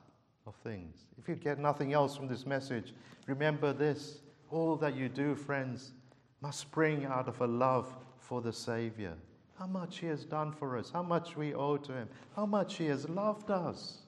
of 0.47 0.55
things. 0.65 1.05
If 1.19 1.29
you 1.29 1.35
get 1.35 1.59
nothing 1.59 1.93
else 1.93 2.17
from 2.17 2.27
this 2.27 2.47
message, 2.47 2.95
remember 3.27 3.75
this 3.75 4.23
all 4.51 4.77
that 4.77 4.97
you 4.97 5.09
do, 5.09 5.35
friends, 5.35 5.93
must 6.41 6.59
spring 6.59 7.05
out 7.05 7.29
of 7.29 7.41
a 7.43 7.47
love 7.47 7.95
for 8.19 8.41
the 8.41 8.53
Savior. 8.53 9.13
How 9.59 9.67
much 9.67 9.99
He 9.99 10.07
has 10.07 10.25
done 10.25 10.53
for 10.53 10.79
us, 10.79 10.91
how 10.91 11.03
much 11.03 11.37
we 11.37 11.53
owe 11.53 11.77
to 11.77 11.93
Him, 11.93 12.09
how 12.35 12.47
much 12.47 12.77
He 12.77 12.87
has 12.87 13.07
loved 13.09 13.51
us. 13.51 13.99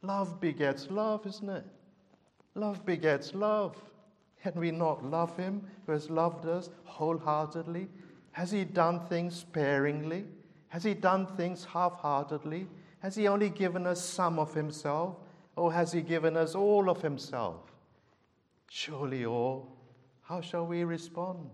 Love 0.00 0.40
begets 0.40 0.90
love, 0.90 1.26
isn't 1.26 1.50
it? 1.50 1.66
Love 2.54 2.84
begets 2.86 3.34
love. 3.34 3.76
Can 4.42 4.54
we 4.54 4.70
not 4.70 5.04
love 5.04 5.36
Him 5.36 5.62
who 5.84 5.92
has 5.92 6.08
loved 6.08 6.46
us 6.46 6.70
wholeheartedly? 6.84 7.88
Has 8.32 8.50
He 8.50 8.64
done 8.64 9.00
things 9.06 9.36
sparingly? 9.36 10.24
Has 10.68 10.84
He 10.84 10.94
done 10.94 11.26
things 11.26 11.64
half 11.64 11.94
heartedly? 11.94 12.66
Has 13.00 13.14
He 13.14 13.28
only 13.28 13.50
given 13.50 13.86
us 13.86 14.04
some 14.04 14.38
of 14.38 14.54
Himself? 14.54 15.16
Or 15.56 15.72
has 15.72 15.92
He 15.92 16.02
given 16.02 16.36
us 16.36 16.54
all 16.54 16.88
of 16.90 17.02
Himself? 17.02 17.60
Surely 18.68 19.24
all. 19.24 19.68
How 20.22 20.40
shall 20.40 20.66
we 20.66 20.84
respond? 20.84 21.50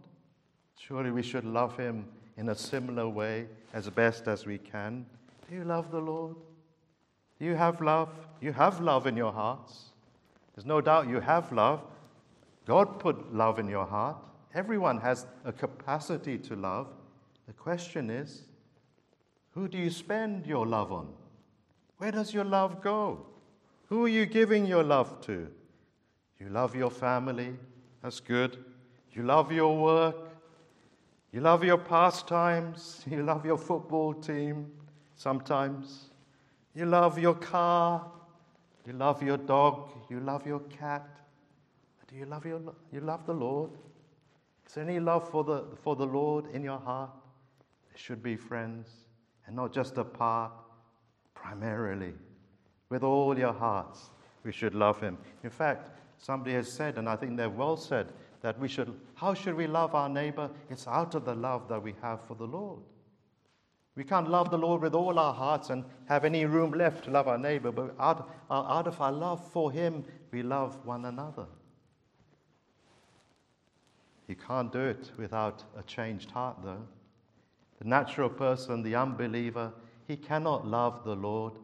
Surely 0.79 1.11
we 1.11 1.23
should 1.23 1.45
love 1.45 1.77
Him 1.77 2.07
in 2.37 2.49
a 2.49 2.55
similar 2.55 3.09
way 3.09 3.47
as 3.73 3.89
best 3.89 4.27
as 4.27 4.47
we 4.47 4.59
can. 4.59 5.07
Do 5.49 5.55
you 5.55 5.65
love 5.65 5.91
the 5.91 6.01
Lord? 6.01 6.37
Do 7.39 7.45
you 7.45 7.55
have 7.55 7.81
love? 7.81 8.09
You 8.41 8.53
have 8.53 8.81
love 8.81 9.07
in 9.07 9.17
your 9.17 9.33
hearts. 9.33 9.93
There's 10.55 10.67
no 10.67 10.81
doubt 10.81 11.09
you 11.09 11.21
have 11.21 11.53
love. 11.53 11.83
God 12.67 12.99
put 12.99 13.35
love 13.35 13.59
in 13.59 13.69
your 13.69 13.87
heart. 13.87 14.17
Everyone 14.55 14.99
has 15.01 15.27
a 15.45 15.53
capacity 15.53 16.39
to 16.39 16.57
love. 16.57 16.89
The 17.47 17.53
question 17.53 18.09
is, 18.09 18.43
who 19.55 19.69
do 19.69 19.79
you 19.79 19.91
spend 19.91 20.47
your 20.47 20.67
love 20.67 20.93
on? 20.93 21.09
Where 21.99 22.11
does 22.11 22.35
your 22.35 22.45
love 22.45 22.83
go? 22.83 23.25
Who 23.87 24.05
are 24.05 24.09
you 24.09 24.27
giving 24.27 24.67
your 24.67 24.83
love 24.83 25.21
to? 25.23 25.49
You 26.41 26.49
love 26.49 26.75
your 26.75 26.91
family, 26.91 27.55
that's 28.03 28.21
good. 28.21 28.65
You 29.13 29.23
love 29.23 29.53
your 29.53 29.77
work, 29.77 30.17
you 31.33 31.41
love 31.41 31.63
your 31.63 31.79
pastimes, 31.79 33.05
you 33.11 33.23
love 33.23 33.47
your 33.47 33.57
football 33.57 34.13
team 34.13 34.73
sometimes, 35.15 36.11
you 36.75 36.87
love 36.87 37.19
your 37.19 37.35
car, 37.35 38.05
you 38.85 38.93
love 38.93 39.23
your 39.23 39.37
dog, 39.37 39.93
you 40.11 40.19
love 40.19 40.47
your 40.47 40.61
cat. 40.61 41.09
Do 42.09 42.17
you 42.17 42.27
love, 42.27 42.45
your, 42.45 42.61
you 42.93 43.01
love 43.01 43.25
the 43.25 43.33
Lord? 43.33 43.71
Is 44.67 44.75
there 44.75 44.85
any 44.85 45.01
love 45.01 45.29
for 45.31 45.45
the, 45.45 45.65
for 45.83 45.95
the 45.95 46.07
Lord 46.07 46.47
in 46.53 46.63
your 46.63 46.79
heart? 46.79 47.11
There 47.89 47.99
should 47.99 48.23
be 48.23 48.37
friends, 48.37 48.89
and 49.47 49.57
not 49.57 49.73
just 49.73 49.99
a 49.99 50.05
part, 50.05 50.53
primarily. 51.35 52.15
With 52.89 53.03
all 53.03 53.39
your 53.39 53.53
hearts, 53.53 54.11
we 54.45 54.53
should 54.53 54.75
love 54.75 55.01
Him. 55.01 55.19
In 55.43 55.51
fact, 55.51 55.91
somebody 56.19 56.55
has 56.55 56.71
said, 56.71 56.99
and 56.99 57.09
I 57.09 57.17
think 57.17 57.37
they've 57.37 57.51
well 57.53 57.77
said, 57.77 58.13
that 58.41 58.59
we 58.59 58.69
should, 58.69 58.95
how 59.15 59.33
should 59.33 59.55
we 59.55 59.67
love 59.67 59.95
our 59.95 60.09
neighbor? 60.09 60.51
It's 60.69 60.87
out 60.87 61.15
of 61.15 61.25
the 61.25 61.35
love 61.35 61.67
that 61.69 61.83
we 61.83 61.95
have 62.03 62.21
for 62.27 62.35
the 62.35 62.47
Lord. 62.47 62.81
We 63.97 64.05
can't 64.05 64.29
love 64.29 64.51
the 64.51 64.59
Lord 64.59 64.83
with 64.83 64.95
all 64.95 65.19
our 65.19 65.33
hearts 65.33 65.71
and 65.71 65.85
have 66.07 66.25
any 66.25 66.45
room 66.45 66.73
left 66.73 67.05
to 67.05 67.11
love 67.11 67.29
our 67.29 67.39
neighbor, 67.39 67.71
but 67.71 67.95
out, 67.99 68.31
out 68.51 68.87
of 68.87 69.01
our 69.01 69.13
love 69.13 69.47
for 69.53 69.71
Him, 69.71 70.05
we 70.31 70.43
love 70.43 70.85
one 70.85 71.05
another. 71.05 71.47
You 74.27 74.35
can't 74.35 74.73
do 74.73 74.81
it 74.81 75.11
without 75.17 75.63
a 75.79 75.83
changed 75.83 76.31
heart, 76.31 76.57
though. 76.65 76.83
The 77.81 77.89
natural 77.89 78.29
person, 78.29 78.83
the 78.83 78.95
unbeliever, 78.95 79.73
he 80.07 80.17
cannot 80.17 80.67
love 80.67 81.05
the 81.05 81.15
Lord. 81.15 81.55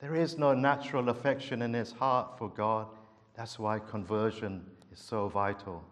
There 0.00 0.14
is 0.14 0.38
no 0.38 0.54
natural 0.54 1.08
affection 1.08 1.62
in 1.62 1.74
his 1.74 1.92
heart 1.92 2.38
for 2.38 2.48
God. 2.48 2.88
That's 3.36 3.58
why 3.58 3.78
conversion 3.78 4.64
is 4.92 4.98
so 4.98 5.28
vital. 5.28 5.82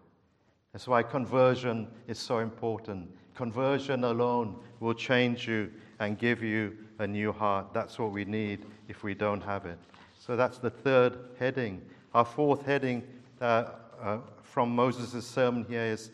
That's 0.73 0.87
why 0.87 1.03
conversion 1.03 1.87
is 2.07 2.17
so 2.17 2.39
important. 2.39 3.09
Conversion 3.35 4.03
alone 4.03 4.55
will 4.79 4.93
change 4.93 5.47
you 5.47 5.71
and 5.99 6.17
give 6.17 6.41
you 6.41 6.77
a 6.99 7.07
new 7.07 7.31
heart. 7.31 7.73
That's 7.73 7.99
what 7.99 8.11
we 8.11 8.25
need 8.25 8.65
if 8.87 9.03
we 9.03 9.13
don't 9.13 9.41
have 9.41 9.65
it. 9.65 9.77
So 10.19 10.35
that's 10.35 10.59
the 10.59 10.69
third 10.69 11.17
heading. 11.39 11.81
Our 12.13 12.25
fourth 12.25 12.65
heading 12.65 13.03
uh, 13.39 13.65
uh, 14.01 14.17
from 14.43 14.75
Moses' 14.75 15.25
sermon 15.25 15.65
here 15.67 15.83
is 15.85 16.11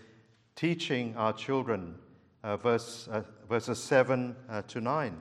teaching 0.56 1.16
our 1.18 1.34
children, 1.34 1.96
uh, 2.44 2.58
verse, 2.58 3.08
uh, 3.12 3.22
verses 3.48 3.82
7 3.82 4.36
uh, 4.50 4.62
to 4.64 4.82
9. 4.82 5.18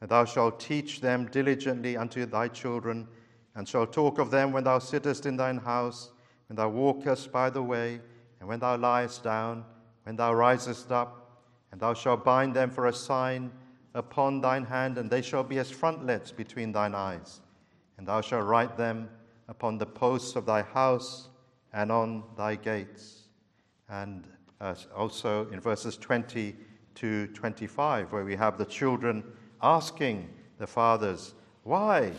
And 0.00 0.10
thou 0.10 0.24
shalt 0.24 0.60
teach 0.60 1.00
them 1.00 1.28
diligently 1.30 1.96
unto 1.96 2.24
thy 2.26 2.48
children, 2.48 3.06
and 3.54 3.68
shalt 3.68 3.92
talk 3.92 4.18
of 4.18 4.30
them 4.30 4.52
when 4.52 4.64
thou 4.64 4.78
sittest 4.78 5.26
in 5.26 5.36
thine 5.36 5.58
house, 5.58 6.10
when 6.48 6.56
thou 6.56 6.68
walkest 6.68 7.30
by 7.30 7.50
the 7.50 7.62
way 7.62 8.00
and 8.40 8.48
when 8.48 8.58
thou 8.58 8.76
liest 8.76 9.22
down, 9.22 9.64
when 10.04 10.16
thou 10.16 10.32
risest 10.32 10.90
up, 10.90 11.42
and 11.70 11.80
thou 11.80 11.94
shalt 11.94 12.24
bind 12.24 12.54
them 12.54 12.70
for 12.70 12.86
a 12.86 12.92
sign 12.92 13.52
upon 13.94 14.40
thine 14.40 14.64
hand, 14.64 14.98
and 14.98 15.10
they 15.10 15.22
shall 15.22 15.44
be 15.44 15.58
as 15.58 15.70
frontlets 15.70 16.32
between 16.32 16.72
thine 16.72 16.94
eyes. 16.94 17.40
And 17.98 18.06
thou 18.06 18.22
shalt 18.22 18.46
write 18.46 18.76
them 18.76 19.10
upon 19.48 19.78
the 19.78 19.86
posts 19.86 20.36
of 20.36 20.46
thy 20.46 20.62
house 20.62 21.28
and 21.72 21.92
on 21.92 22.24
thy 22.36 22.56
gates. 22.56 23.28
And 23.88 24.26
uh, 24.60 24.74
also 24.96 25.48
in 25.50 25.60
verses 25.60 25.96
20 25.96 26.56
to 27.00 27.26
25, 27.28 28.12
where 28.12 28.24
we 28.26 28.36
have 28.36 28.58
the 28.58 28.64
children 28.66 29.24
asking 29.62 30.28
the 30.58 30.66
fathers, 30.66 31.34
Why 31.62 32.12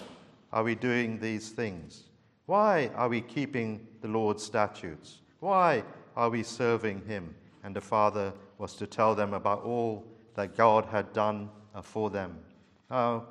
are 0.52 0.64
we 0.64 0.74
doing 0.74 1.20
these 1.20 1.50
things? 1.50 2.06
Why 2.48 2.90
are 2.96 3.08
we 3.08 3.22
keeping 3.22 3.86
the 4.02 4.08
Lord's 4.08 4.44
statutes? 4.44 5.22
Why 5.40 5.84
are 6.16 6.32
we 6.32 6.42
serving 6.42 7.06
him? 7.06 7.36
And 7.64 7.76
the 7.76 7.82
father 7.82 8.34
was 8.58 8.74
to 8.78 8.88
tell 8.88 9.14
them 9.14 9.36
about 9.36 9.64
all 9.64 10.04
that 10.34 10.58
God 10.58 10.86
had 10.86 11.14
done 11.14 11.50
uh, 11.76 11.84
for 11.84 12.10
them. 12.10 12.40
Now, 12.90 13.26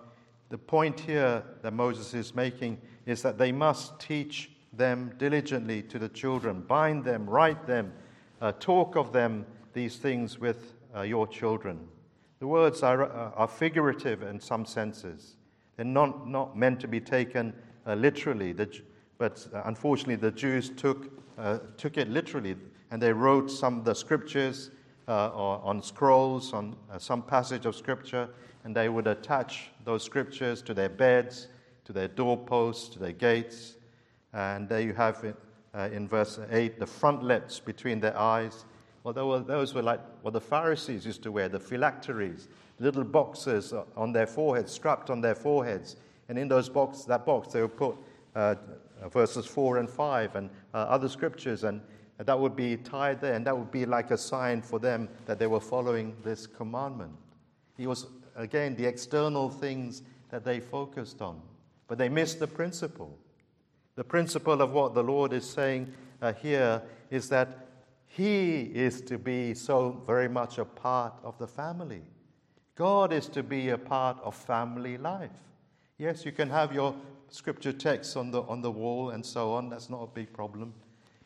the 0.51 0.59
point 0.59 1.01
here 1.01 1.43
that 1.63 1.73
Moses 1.73 2.15
is 2.15 2.33
making 2.33 2.79
is 3.07 3.23
that 3.23 3.39
they 3.39 3.51
must 3.51 3.99
teach 3.99 4.53
them 4.73 5.13
diligently 5.19 5.83
to 5.83 5.99
the 5.99 6.09
children, 6.09 6.61
bind 6.61 7.05
them, 7.05 7.29
write 7.29 7.67
them, 7.67 7.93
uh, 8.41 8.53
talk 8.61 8.97
of 8.97 9.13
them, 9.13 9.45
these 9.73 9.97
things 9.97 10.39
with 10.39 10.75
uh, 10.97 11.03
your 11.03 11.27
children. 11.27 11.79
The 12.39 12.47
words 12.47 12.83
are, 12.83 13.05
uh, 13.05 13.33
are 13.37 13.49
figurative 13.49 14.23
in 14.23 14.41
some 14.41 14.65
senses. 14.65 15.37
They're 15.77 15.85
not, 15.85 16.29
not 16.29 16.57
meant 16.57 16.81
to 16.81 16.89
be 16.89 17.01
taken 17.01 17.55
uh, 17.87 17.95
literally, 17.95 18.53
the, 18.53 18.81
but 19.19 19.47
uh, 19.55 19.63
unfortunately, 19.65 20.17
the 20.17 20.31
Jews 20.31 20.71
took, 20.71 21.11
took 21.77 21.97
it 21.97 22.09
literally 22.09 22.57
and 22.91 23.01
they 23.01 23.13
wrote 23.13 23.51
some 23.51 23.79
of 23.79 23.85
the 23.85 23.95
scriptures 23.95 24.71
uh, 25.09 25.31
on 25.33 25.83
scrolls, 25.83 26.53
on 26.53 26.77
uh, 26.91 26.99
some 26.99 27.23
passage 27.23 27.67
of 27.67 27.75
scripture, 27.75 28.29
and 28.65 28.75
they 28.75 28.89
would 28.89 29.07
attach 29.07 29.71
those 29.85 30.03
scriptures 30.03 30.61
to 30.63 30.75
their 30.75 30.89
beds, 30.89 31.49
to 31.85 31.93
their 31.93 32.09
doorposts, 32.09 32.89
to 32.91 32.99
their 32.99 33.13
gates. 33.13 33.77
And 34.33 34.69
there 34.69 34.81
you 34.81 34.93
have 34.93 35.25
it 35.25 35.37
uh, 35.75 35.89
in 35.93 36.07
verse 36.07 36.39
8 36.51 36.79
the 36.79 36.87
frontlets 36.87 37.59
between 37.61 38.01
their 38.01 38.17
eyes. 38.17 38.65
Well, 39.03 39.15
were, 39.15 39.41
those 39.41 39.75
were 39.75 39.83
like 39.83 40.01
what 40.23 40.33
the 40.33 40.41
Pharisees 40.41 41.07
used 41.07 41.23
to 41.23 41.33
wear, 41.33 41.49
the 41.49 41.61
phylacteries, 41.61 42.49
little 42.79 43.05
boxes 43.05 43.73
on 43.97 44.13
their 44.13 44.27
foreheads, 44.27 44.73
strapped 44.73 45.11
on 45.11 45.21
their 45.21 45.35
foreheads. 45.35 45.97
And 46.29 46.39
in 46.39 46.49
those 46.49 46.69
box, 46.69 47.05
that 47.05 47.25
box, 47.25 47.53
they 47.53 47.63
would 47.63 47.77
put 47.77 47.97
uh, 48.35 48.55
verses 49.11 49.47
4 49.47 49.79
and 49.79 49.89
5 49.89 50.37
and 50.37 50.51
uh, 50.75 50.79
other 50.79 51.09
scriptures. 51.09 51.65
And 51.65 51.81
that 52.19 52.39
would 52.39 52.55
be 52.55 52.77
tied 52.77 53.21
there, 53.21 53.35
and 53.35 53.47
that 53.47 53.57
would 53.57 53.71
be 53.71 53.87
like 53.87 54.11
a 54.11 54.19
sign 54.19 54.61
for 54.61 54.79
them 54.79 55.09
that 55.25 55.39
they 55.39 55.47
were 55.47 55.61
following 55.61 56.15
this 56.23 56.47
commandment. 56.47 57.13
He 57.77 57.87
was, 57.87 58.07
again, 58.37 58.77
the 58.77 58.85
external 58.85 59.49
things 59.49 60.03
that 60.29 60.45
they 60.45 60.61
focused 60.61 61.23
on, 61.23 61.41
but 61.89 61.97
they 61.97 62.11
missed 62.11 62.39
the 62.39 62.47
principle. 62.47 63.19
The 63.97 64.05
principle 64.05 64.61
of 64.61 64.73
what 64.73 64.95
the 64.95 65.03
Lord 65.03 65.33
is 65.33 65.49
saying 65.49 65.93
uh, 66.21 66.35
here 66.35 66.83
is 67.11 67.29
that 67.31 67.70
He 68.13 68.63
is 68.63 69.01
to 69.03 69.19
be 69.19 69.55
so 69.55 70.03
very 70.05 70.29
much 70.29 70.59
a 70.59 70.65
part 70.65 71.15
of 71.23 71.39
the 71.39 71.47
family. 71.47 72.03
God 72.75 73.13
is 73.13 73.29
to 73.29 73.45
be 73.45 73.69
a 73.69 73.79
part 73.79 74.19
of 74.25 74.35
family 74.35 74.99
life. 74.99 75.31
Yes, 75.97 76.25
you 76.25 76.33
can 76.33 76.51
have 76.51 76.73
your 76.73 76.93
scripture 77.29 77.73
texts 77.73 78.17
on 78.17 78.33
the, 78.33 78.43
on 78.43 78.63
the 78.63 78.71
wall 78.71 79.11
and 79.11 79.25
so 79.25 79.53
on, 79.53 79.69
that's 79.69 79.89
not 79.89 80.03
a 80.03 80.07
big 80.09 80.33
problem. 80.33 80.75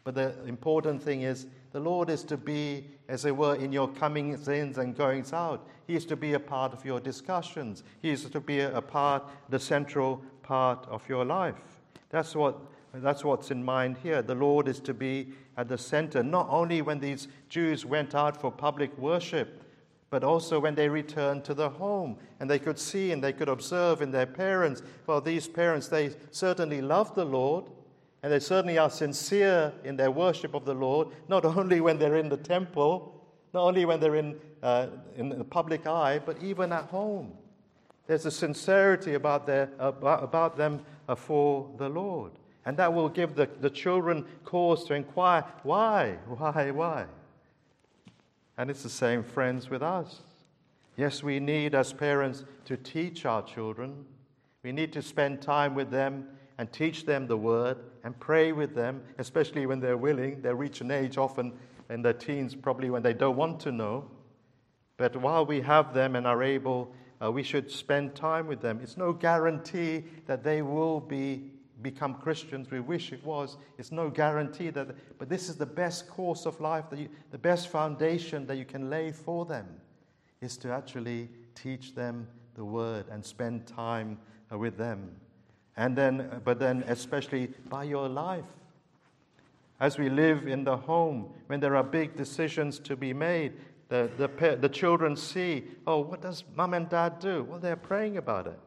But 0.04 0.14
the 0.14 0.34
important 0.46 1.02
thing 1.02 1.22
is 1.22 1.46
the 1.72 1.80
Lord 1.80 2.10
is 2.10 2.22
to 2.24 2.36
be, 2.36 2.84
as 3.08 3.24
it 3.24 3.34
were, 3.34 3.54
in 3.54 3.72
your 3.72 3.88
comings 3.88 4.46
in 4.48 4.78
and 4.78 4.94
goings 4.94 5.32
out. 5.32 5.66
He 5.86 5.96
is 5.96 6.04
to 6.06 6.16
be 6.16 6.34
a 6.34 6.40
part 6.40 6.74
of 6.74 6.84
your 6.84 7.00
discussions. 7.00 7.82
He 8.02 8.10
is 8.10 8.26
to 8.26 8.40
be 8.40 8.60
a 8.60 8.82
part, 8.82 9.22
the 9.48 9.58
central 9.58 10.22
part 10.42 10.86
of 10.90 11.08
your 11.08 11.24
life. 11.24 11.80
That's 12.10 12.36
what 12.36 12.58
That's 13.02 13.24
what's 13.24 13.50
in 13.50 13.64
mind 13.64 13.96
here. 14.02 14.22
The 14.22 14.34
Lord 14.34 14.68
is 14.68 14.80
to 14.80 14.94
be 14.94 15.32
at 15.56 15.68
the 15.68 15.78
center, 15.78 16.22
not 16.22 16.46
only 16.48 16.82
when 16.82 17.00
these 17.00 17.28
Jews 17.48 17.84
went 17.84 18.14
out 18.14 18.40
for 18.40 18.50
public 18.52 18.96
worship, 18.98 19.62
but 20.10 20.22
also 20.22 20.60
when 20.60 20.76
they 20.76 20.88
returned 20.88 21.44
to 21.44 21.54
the 21.54 21.68
home 21.68 22.16
and 22.38 22.48
they 22.48 22.58
could 22.58 22.78
see 22.78 23.10
and 23.10 23.22
they 23.22 23.32
could 23.32 23.48
observe 23.48 24.00
in 24.00 24.12
their 24.12 24.26
parents. 24.26 24.82
Well, 25.06 25.20
these 25.20 25.48
parents, 25.48 25.88
they 25.88 26.12
certainly 26.30 26.80
love 26.80 27.14
the 27.16 27.24
Lord 27.24 27.64
and 28.22 28.32
they 28.32 28.38
certainly 28.38 28.78
are 28.78 28.90
sincere 28.90 29.72
in 29.82 29.96
their 29.96 30.12
worship 30.12 30.54
of 30.54 30.64
the 30.64 30.74
Lord, 30.74 31.08
not 31.28 31.44
only 31.44 31.80
when 31.80 31.98
they're 31.98 32.16
in 32.16 32.28
the 32.28 32.36
temple, 32.36 33.26
not 33.52 33.64
only 33.64 33.84
when 33.84 33.98
they're 33.98 34.14
in, 34.14 34.38
uh, 34.62 34.86
in 35.16 35.30
the 35.30 35.44
public 35.44 35.86
eye, 35.86 36.20
but 36.24 36.40
even 36.42 36.72
at 36.72 36.84
home. 36.84 37.32
There's 38.06 38.24
a 38.24 38.30
sincerity 38.30 39.14
about, 39.14 39.46
their, 39.46 39.70
about, 39.78 40.22
about 40.22 40.56
them 40.56 40.84
uh, 41.08 41.14
for 41.14 41.70
the 41.76 41.88
Lord. 41.88 42.32
And 42.66 42.76
that 42.78 42.94
will 42.94 43.08
give 43.08 43.34
the, 43.34 43.48
the 43.60 43.70
children 43.70 44.24
cause 44.44 44.84
to 44.84 44.94
inquire 44.94 45.44
why, 45.62 46.16
why, 46.26 46.70
why? 46.70 47.06
And 48.56 48.70
it's 48.70 48.82
the 48.82 48.88
same, 48.88 49.22
friends, 49.22 49.68
with 49.68 49.82
us. 49.82 50.20
Yes, 50.96 51.22
we 51.22 51.40
need, 51.40 51.74
as 51.74 51.92
parents, 51.92 52.44
to 52.66 52.76
teach 52.76 53.26
our 53.26 53.42
children. 53.42 54.04
We 54.62 54.72
need 54.72 54.92
to 54.92 55.02
spend 55.02 55.42
time 55.42 55.74
with 55.74 55.90
them 55.90 56.28
and 56.56 56.72
teach 56.72 57.04
them 57.04 57.26
the 57.26 57.36
word 57.36 57.78
and 58.04 58.18
pray 58.18 58.52
with 58.52 58.74
them, 58.74 59.02
especially 59.18 59.66
when 59.66 59.80
they're 59.80 59.96
willing. 59.96 60.40
They 60.40 60.54
reach 60.54 60.80
an 60.80 60.90
age 60.90 61.18
often 61.18 61.52
in 61.90 62.02
their 62.02 62.12
teens, 62.12 62.54
probably 62.54 62.90
when 62.90 63.02
they 63.02 63.12
don't 63.12 63.36
want 63.36 63.60
to 63.60 63.72
know. 63.72 64.08
But 64.96 65.16
while 65.16 65.44
we 65.44 65.60
have 65.62 65.92
them 65.92 66.14
and 66.14 66.26
are 66.26 66.42
able, 66.42 66.94
uh, 67.20 67.30
we 67.32 67.42
should 67.42 67.70
spend 67.70 68.14
time 68.14 68.46
with 68.46 68.60
them. 68.60 68.80
It's 68.82 68.96
no 68.96 69.12
guarantee 69.12 70.04
that 70.26 70.44
they 70.44 70.62
will 70.62 71.00
be 71.00 71.50
become 71.82 72.14
Christians. 72.14 72.70
We 72.70 72.80
wish 72.80 73.12
it 73.12 73.24
was. 73.24 73.56
It's 73.78 73.92
no 73.92 74.08
guarantee 74.08 74.70
that, 74.70 75.18
but 75.18 75.28
this 75.28 75.48
is 75.48 75.56
the 75.56 75.66
best 75.66 76.08
course 76.08 76.46
of 76.46 76.60
life, 76.60 76.88
that 76.90 76.98
you, 76.98 77.08
the 77.30 77.38
best 77.38 77.68
foundation 77.68 78.46
that 78.46 78.56
you 78.56 78.64
can 78.64 78.90
lay 78.90 79.12
for 79.12 79.44
them 79.44 79.66
is 80.40 80.56
to 80.58 80.72
actually 80.72 81.28
teach 81.54 81.94
them 81.94 82.26
the 82.54 82.64
word 82.64 83.06
and 83.10 83.24
spend 83.24 83.66
time 83.66 84.18
uh, 84.52 84.58
with 84.58 84.76
them. 84.76 85.10
And 85.76 85.96
then, 85.96 86.20
uh, 86.20 86.40
but 86.44 86.58
then, 86.58 86.84
especially 86.86 87.48
by 87.68 87.84
your 87.84 88.08
life. 88.08 88.44
As 89.80 89.98
we 89.98 90.08
live 90.08 90.46
in 90.46 90.64
the 90.64 90.76
home, 90.76 91.30
when 91.48 91.60
there 91.60 91.74
are 91.76 91.82
big 91.82 92.16
decisions 92.16 92.78
to 92.80 92.96
be 92.96 93.12
made, 93.12 93.54
the, 93.88 94.08
the, 94.16 94.56
the 94.60 94.68
children 94.68 95.16
see, 95.16 95.64
oh, 95.86 96.00
what 96.00 96.22
does 96.22 96.44
mom 96.56 96.74
and 96.74 96.88
dad 96.88 97.18
do? 97.18 97.42
Well, 97.42 97.58
they're 97.58 97.76
praying 97.76 98.16
about 98.16 98.46
it. 98.46 98.58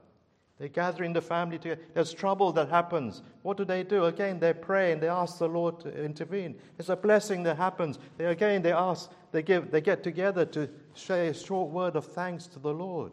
They're 0.60 0.70
gathering 0.70 1.13
the 1.13 1.22
family 1.22 1.60
together. 1.60 1.82
There's 1.93 2.13
trouble 2.13 2.52
that 2.54 2.70
happens. 2.70 3.22
What 3.43 3.58
do 3.58 3.65
they 3.65 3.84
do? 3.84 4.06
Again, 4.06 4.39
they 4.39 4.54
pray 4.54 4.91
and 4.91 5.02
they 5.02 5.08
ask 5.08 5.38
the 5.38 5.48
Lord 5.48 5.80
to 5.82 6.04
intervene. 6.04 6.56
There's 6.76 6.89
a 6.89 6.96
blessing 6.96 7.43
that 7.43 7.58
happens. 7.58 8.00
They 8.17 8.26
again 8.26 8.63
they 8.63 8.72
ask, 8.72 9.12
they 9.32 9.43
give, 9.43 9.70
they 9.70 9.82
get 9.82 10.04
together 10.04 10.46
to 10.46 10.67
say 10.96 11.28
a 11.28 11.34
short 11.34 11.70
word 11.70 11.96
of 11.96 12.06
thanks 12.06 12.48
to 12.48 12.60
the 12.60 12.74
Lord. 12.74 13.12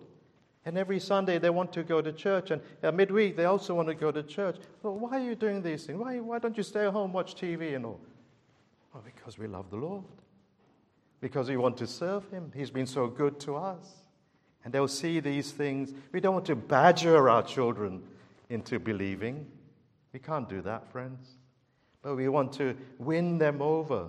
And 0.65 0.79
every 0.79 0.99
Sunday 0.99 1.39
they 1.39 1.51
want 1.51 1.75
to 1.75 1.83
go 1.83 2.01
to 2.01 2.11
church, 2.11 2.51
and 2.51 2.63
at 2.83 2.95
midweek 2.95 3.37
they 3.37 3.45
also 3.45 3.75
want 3.75 3.89
to 3.89 3.95
go 3.95 4.11
to 4.11 4.23
church. 4.23 4.57
Well, 4.83 4.95
why 4.95 5.21
are 5.21 5.25
you 5.25 5.35
doing 5.35 5.61
these 5.61 5.85
things? 5.85 5.99
Why, 5.99 6.21
why 6.21 6.39
don't 6.39 6.57
you 6.57 6.63
stay 6.63 6.87
home, 6.87 7.13
watch 7.13 7.35
TV 7.35 7.77
and 7.77 7.85
all? 7.85 8.01
Well, 8.95 9.03
because 9.05 9.37
we 9.37 9.47
love 9.47 9.69
the 9.69 9.77
Lord. 9.77 10.05
Because 11.21 11.51
we 11.51 11.59
want 11.59 11.77
to 11.77 11.87
serve 11.87 12.27
Him. 12.31 12.51
He's 12.57 12.71
been 12.71 12.87
so 12.87 13.07
good 13.07 13.39
to 13.41 13.57
us 13.57 14.04
and 14.65 14.73
they'll 14.73 14.89
see 14.89 15.21
these 15.21 15.53
things. 15.53 15.93
We 16.13 16.21
don't 16.21 16.35
want 16.35 16.47
to 16.47 16.57
badger 16.57 17.29
our 17.29 17.43
children 17.43 18.03
into 18.49 18.79
believing. 18.79 19.47
We 20.13 20.21
can't 20.21 20.49
do 20.49 20.63
that, 20.63 20.91
friends. 20.91 21.37
But 22.03 22.17
we 22.17 22.29
want 22.29 22.53
to 22.55 22.77
win 22.99 23.39
them 23.39 23.61
over 23.61 24.09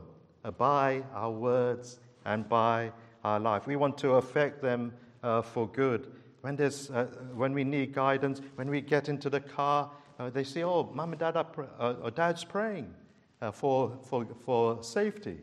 by 0.58 1.04
our 1.14 1.32
words 1.32 2.00
and 2.26 2.48
by 2.48 2.92
our 3.24 3.40
life. 3.40 3.68
We 3.68 3.76
want 3.76 3.98
to 4.00 4.12
affect 4.12 4.62
them 4.62 4.94
uh, 5.24 5.42
for 5.42 5.68
good. 5.68 6.12
When, 6.42 6.56
there's, 6.56 6.92
uh, 6.92 7.06
when 7.34 7.54
we 7.54 7.64
need 7.64 7.94
guidance, 7.94 8.40
when 8.56 8.70
we 8.70 8.82
get 8.82 9.10
into 9.10 9.30
the 9.30 9.40
car, 9.40 9.90
uh, 10.20 10.30
they 10.30 10.44
say, 10.44 10.64
Oh, 10.64 10.92
mom 10.94 11.12
and 11.12 11.20
dad 11.20 11.36
are 11.36 11.44
pr- 11.44 11.64
uh, 11.80 11.96
or 12.02 12.12
dad's 12.12 12.44
praying 12.44 12.94
uh, 13.42 13.52
for, 13.52 13.98
for, 14.04 14.28
for 14.46 14.84
safety. 14.84 15.40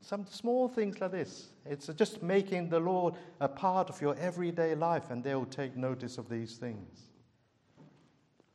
Some 0.00 0.26
small 0.26 0.68
things 0.68 1.00
like 1.00 1.12
this. 1.12 1.48
It's 1.66 1.86
just 1.88 2.22
making 2.22 2.70
the 2.70 2.80
Lord 2.80 3.14
a 3.40 3.48
part 3.48 3.90
of 3.90 4.00
your 4.00 4.16
everyday 4.16 4.74
life, 4.74 5.10
and 5.10 5.22
they'll 5.22 5.44
take 5.44 5.76
notice 5.76 6.18
of 6.18 6.28
these 6.28 6.56
things. 6.56 7.02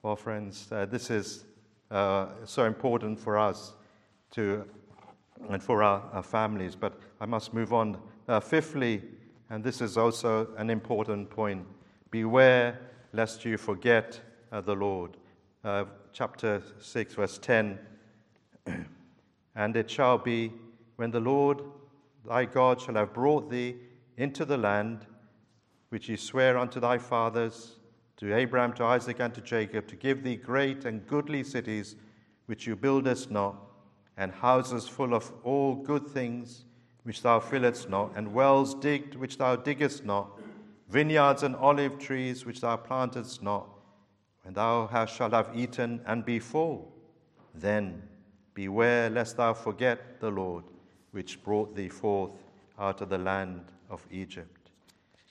Well, 0.02 0.16
friends, 0.16 0.68
uh, 0.72 0.86
this 0.86 1.10
is 1.10 1.46
uh, 1.92 2.28
so 2.46 2.66
important 2.66 3.20
for 3.20 3.38
us 3.38 3.74
to, 4.32 4.66
and 5.50 5.62
for 5.62 5.84
our, 5.84 6.04
our 6.14 6.24
families. 6.24 6.76
But 6.76 7.00
I 7.22 7.26
must 7.26 7.54
move 7.54 7.74
on. 7.74 7.98
Uh, 8.28 8.40
fifthly, 8.40 9.04
and 9.52 9.64
this 9.64 9.82
is 9.82 9.98
also 9.98 10.48
an 10.58 10.72
important 10.72 11.30
point 11.30 11.66
beware 12.10 12.80
lest 13.14 13.46
you 13.46 13.58
forget 13.58 14.20
uh, 14.52 14.62
the 14.62 14.74
Lord. 14.74 15.18
Uh, 15.64 15.86
chapter 16.12 16.62
6, 16.80 17.14
verse 17.14 17.38
10. 17.38 17.80
and 19.56 19.76
it 19.76 19.90
shall 19.90 20.18
be 20.18 20.52
when 20.96 21.12
the 21.12 21.20
Lord 21.20 21.62
thy 22.28 22.46
God 22.46 22.82
shall 22.82 22.96
have 22.96 23.14
brought 23.14 23.50
thee 23.50 23.76
into 24.18 24.46
the 24.46 24.58
land 24.58 25.06
which 25.90 26.08
he 26.08 26.16
sware 26.16 26.58
unto 26.58 26.80
thy 26.80 26.98
fathers, 26.98 27.80
to 28.18 28.34
Abraham, 28.34 28.74
to 28.74 28.84
Isaac, 28.84 29.20
and 29.20 29.34
to 29.34 29.42
Jacob, 29.42 29.88
to 29.88 29.96
give 29.96 30.24
thee 30.24 30.38
great 30.38 30.86
and 30.86 31.06
goodly 31.06 31.44
cities 31.44 31.96
which 32.46 32.66
you 32.66 32.76
buildest 32.76 33.30
not, 33.30 33.56
and 34.18 34.32
houses 34.32 34.88
full 34.88 35.14
of 35.14 35.32
all 35.44 35.76
good 35.76 36.08
things 36.08 36.66
which 37.04 37.22
thou 37.22 37.40
fillest 37.40 37.90
not, 37.90 38.16
and 38.16 38.34
wells 38.34 38.74
digged 38.76 39.16
which 39.16 39.38
thou 39.38 39.56
diggest 39.56 40.06
not, 40.06 40.40
vineyards 40.90 41.44
and 41.44 41.56
olive 41.58 42.00
trees 42.00 42.46
which 42.46 42.62
thou 42.62 42.78
plantest 42.78 43.44
not, 43.44 43.68
when 44.44 44.54
thou 44.54 44.88
hast, 44.88 45.16
shalt 45.16 45.34
have 45.34 45.52
eaten 45.54 46.02
and 46.06 46.24
be 46.24 46.40
full, 46.40 46.92
then 47.54 48.02
beware 48.54 49.10
lest 49.10 49.38
thou 49.38 49.54
forget 49.54 50.20
the 50.20 50.30
Lord 50.30 50.64
which 51.16 51.42
brought 51.44 51.74
thee 51.76 51.88
forth 51.88 52.32
out 52.78 53.00
of 53.00 53.08
the 53.08 53.18
land 53.18 53.64
of 53.90 54.06
Egypt. 54.12 54.70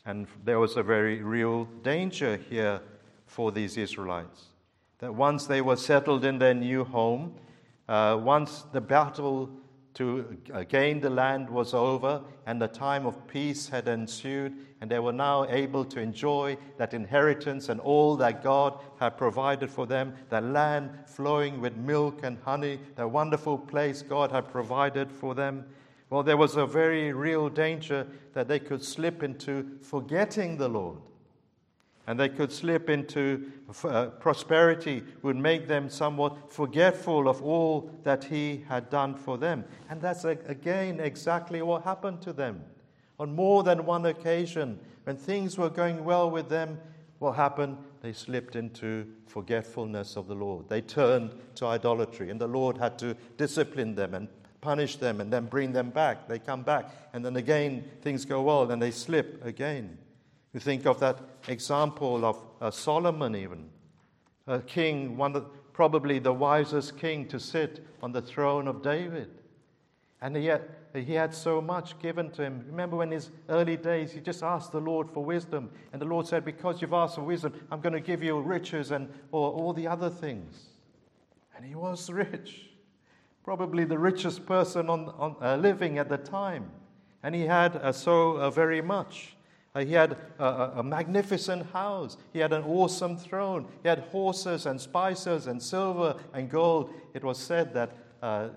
And 0.06 0.26
there 0.42 0.58
was 0.58 0.78
a 0.78 0.82
very 0.82 1.22
real 1.22 1.66
danger 1.82 2.38
here 2.38 2.80
for 3.26 3.52
these 3.52 3.76
Israelites. 3.76 4.46
That 5.00 5.14
once 5.14 5.46
they 5.46 5.60
were 5.60 5.76
settled 5.76 6.24
in 6.24 6.38
their 6.38 6.54
new 6.54 6.84
home, 6.84 7.34
uh, 7.86 8.18
once 8.18 8.64
the 8.72 8.80
battle 8.80 9.50
to 9.94 10.36
gain 10.68 11.00
the 11.00 11.10
land 11.10 11.48
was 11.48 11.72
over 11.72 12.20
and 12.46 12.60
the 12.60 12.68
time 12.68 13.06
of 13.06 13.26
peace 13.28 13.68
had 13.68 13.88
ensued, 13.88 14.52
and 14.80 14.90
they 14.90 14.98
were 14.98 15.12
now 15.12 15.46
able 15.48 15.84
to 15.84 16.00
enjoy 16.00 16.58
that 16.78 16.92
inheritance 16.92 17.68
and 17.68 17.80
all 17.80 18.16
that 18.16 18.42
God 18.42 18.80
had 18.98 19.16
provided 19.16 19.70
for 19.70 19.86
them, 19.86 20.14
that 20.30 20.44
land 20.44 20.90
flowing 21.06 21.60
with 21.60 21.76
milk 21.76 22.20
and 22.24 22.38
honey, 22.44 22.80
that 22.96 23.08
wonderful 23.08 23.56
place 23.56 24.02
God 24.02 24.32
had 24.32 24.50
provided 24.50 25.10
for 25.10 25.34
them. 25.34 25.64
Well, 26.10 26.22
there 26.22 26.36
was 26.36 26.56
a 26.56 26.66
very 26.66 27.12
real 27.12 27.48
danger 27.48 28.06
that 28.34 28.48
they 28.48 28.58
could 28.58 28.84
slip 28.84 29.22
into 29.22 29.78
forgetting 29.80 30.58
the 30.58 30.68
Lord. 30.68 30.98
And 32.06 32.20
they 32.20 32.28
could 32.28 32.52
slip 32.52 32.90
into 32.90 33.50
uh, 33.84 34.06
prosperity, 34.06 35.02
would 35.22 35.36
make 35.36 35.66
them 35.66 35.88
somewhat 35.88 36.52
forgetful 36.52 37.28
of 37.28 37.42
all 37.42 37.90
that 38.02 38.24
He 38.24 38.64
had 38.68 38.90
done 38.90 39.14
for 39.14 39.38
them. 39.38 39.64
And 39.88 40.00
that's 40.00 40.24
again 40.24 41.00
exactly 41.00 41.62
what 41.62 41.82
happened 41.82 42.20
to 42.22 42.32
them. 42.32 42.62
On 43.18 43.34
more 43.34 43.62
than 43.62 43.86
one 43.86 44.06
occasion, 44.06 44.78
when 45.04 45.16
things 45.16 45.56
were 45.56 45.70
going 45.70 46.04
well 46.04 46.30
with 46.30 46.48
them, 46.48 46.78
what 47.20 47.36
happened? 47.36 47.78
They 48.02 48.12
slipped 48.12 48.54
into 48.54 49.06
forgetfulness 49.26 50.16
of 50.16 50.26
the 50.26 50.34
Lord. 50.34 50.68
They 50.68 50.82
turned 50.82 51.34
to 51.54 51.66
idolatry, 51.66 52.28
and 52.30 52.38
the 52.38 52.46
Lord 52.46 52.76
had 52.76 52.98
to 52.98 53.16
discipline 53.38 53.94
them 53.94 54.12
and 54.12 54.28
punish 54.60 54.96
them 54.96 55.20
and 55.20 55.32
then 55.32 55.46
bring 55.46 55.72
them 55.72 55.90
back. 55.90 56.28
They 56.28 56.38
come 56.38 56.62
back, 56.62 56.90
and 57.12 57.24
then 57.24 57.36
again 57.36 57.84
things 58.02 58.24
go 58.24 58.42
well, 58.42 58.70
and 58.70 58.82
they 58.82 58.90
slip 58.90 59.44
again. 59.44 59.96
You 60.54 60.60
think 60.60 60.86
of 60.86 61.00
that 61.00 61.18
example 61.48 62.24
of 62.24 62.40
uh, 62.60 62.70
Solomon, 62.70 63.36
even 63.36 63.68
a 64.46 64.60
king, 64.60 65.16
one 65.16 65.36
of, 65.36 65.46
probably 65.72 66.18
the 66.18 66.32
wisest 66.32 66.96
king 66.96 67.26
to 67.28 67.38
sit 67.38 67.84
on 68.02 68.12
the 68.12 68.22
throne 68.22 68.68
of 68.68 68.82
David. 68.82 69.30
And 70.22 70.42
yet 70.42 70.88
he 70.94 71.12
had 71.12 71.34
so 71.34 71.60
much 71.60 71.98
given 71.98 72.30
to 72.30 72.42
him. 72.42 72.64
Remember 72.68 72.96
when 72.96 73.10
his 73.10 73.30
early 73.48 73.76
days, 73.76 74.12
he 74.12 74.20
just 74.20 74.42
asked 74.42 74.72
the 74.72 74.80
Lord 74.80 75.10
for 75.10 75.22
wisdom. 75.22 75.70
And 75.92 76.00
the 76.00 76.06
Lord 76.06 76.26
said, 76.26 76.44
Because 76.44 76.80
you've 76.80 76.94
asked 76.94 77.16
for 77.16 77.22
wisdom, 77.22 77.52
I'm 77.70 77.80
going 77.80 77.92
to 77.92 78.00
give 78.00 78.22
you 78.22 78.40
riches 78.40 78.92
and 78.92 79.12
all 79.32 79.72
the 79.74 79.88
other 79.88 80.08
things. 80.08 80.68
And 81.56 81.64
he 81.64 81.74
was 81.74 82.08
rich 82.08 82.70
probably 83.44 83.84
the 83.84 83.98
richest 83.98 84.46
person 84.46 84.88
on, 84.88 85.10
on 85.18 85.36
uh, 85.40 85.56
living 85.56 85.98
at 85.98 86.08
the 86.08 86.16
time. 86.16 86.70
And 87.22 87.34
he 87.34 87.42
had 87.42 87.76
uh, 87.76 87.92
so 87.92 88.38
uh, 88.38 88.50
very 88.50 88.80
much. 88.80 89.33
Uh, 89.74 89.84
he 89.84 89.92
had 89.92 90.16
a, 90.38 90.44
a, 90.76 90.82
magnificent 90.82 91.66
house. 91.72 92.16
He 92.32 92.38
had 92.38 92.52
an 92.52 92.62
awesome 92.62 93.16
throne. 93.16 93.66
He 93.82 93.88
had 93.88 94.00
horses 94.12 94.66
and 94.66 94.80
spices 94.80 95.48
and 95.48 95.60
silver 95.60 96.16
and 96.32 96.48
gold. 96.48 96.94
It 97.12 97.24
was 97.24 97.38
said 97.38 97.74
that 97.74 97.90
uh, 98.22 98.50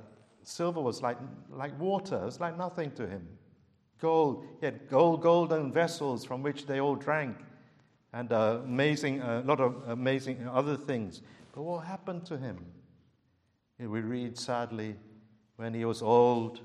silver 0.43 0.79
was 0.79 1.01
like, 1.01 1.17
like 1.49 1.77
water, 1.79 2.17
it 2.17 2.25
was 2.25 2.39
like 2.39 2.55
nothing 2.55 2.91
to 2.91 3.07
him. 3.07 3.27
Gold, 3.99 4.45
he 4.59 4.67
had 4.67 4.87
gold, 4.89 5.21
golden 5.23 5.73
vessels 5.73 6.23
from 6.23 6.43
which 6.43 6.67
they 6.67 6.79
all 6.79 6.95
drank, 6.95 7.35
and 8.13 8.31
uh, 8.31 8.59
amazing, 8.63 9.21
a 9.21 9.41
lot 9.41 9.59
of 9.59 9.75
amazing 9.87 10.47
other 10.47 10.77
things. 10.77 11.23
But 11.51 11.63
what 11.63 11.85
happened 11.85 12.25
to 12.27 12.37
him? 12.37 12.63
We 13.79 14.01
read 14.01 14.37
sadly, 14.37 14.95
when 15.55 15.73
he 15.73 15.83
was 15.83 16.03
old, 16.03 16.61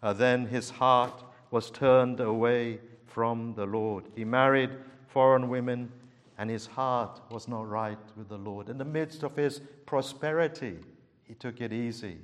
uh, 0.00 0.12
then 0.12 0.46
his 0.46 0.70
heart 0.70 1.24
was 1.50 1.72
turned 1.72 2.20
away 2.20 2.78
from 3.16 3.54
the 3.54 3.64
Lord. 3.64 4.04
He 4.14 4.26
married 4.26 4.68
foreign 5.08 5.48
women, 5.48 5.90
and 6.36 6.50
his 6.50 6.66
heart 6.66 7.18
was 7.30 7.48
not 7.48 7.66
right 7.66 7.96
with 8.14 8.28
the 8.28 8.36
Lord. 8.36 8.68
In 8.68 8.76
the 8.76 8.84
midst 8.84 9.22
of 9.22 9.34
his 9.34 9.62
prosperity, 9.86 10.76
he 11.24 11.32
took 11.32 11.62
it 11.62 11.72
easy 11.72 12.18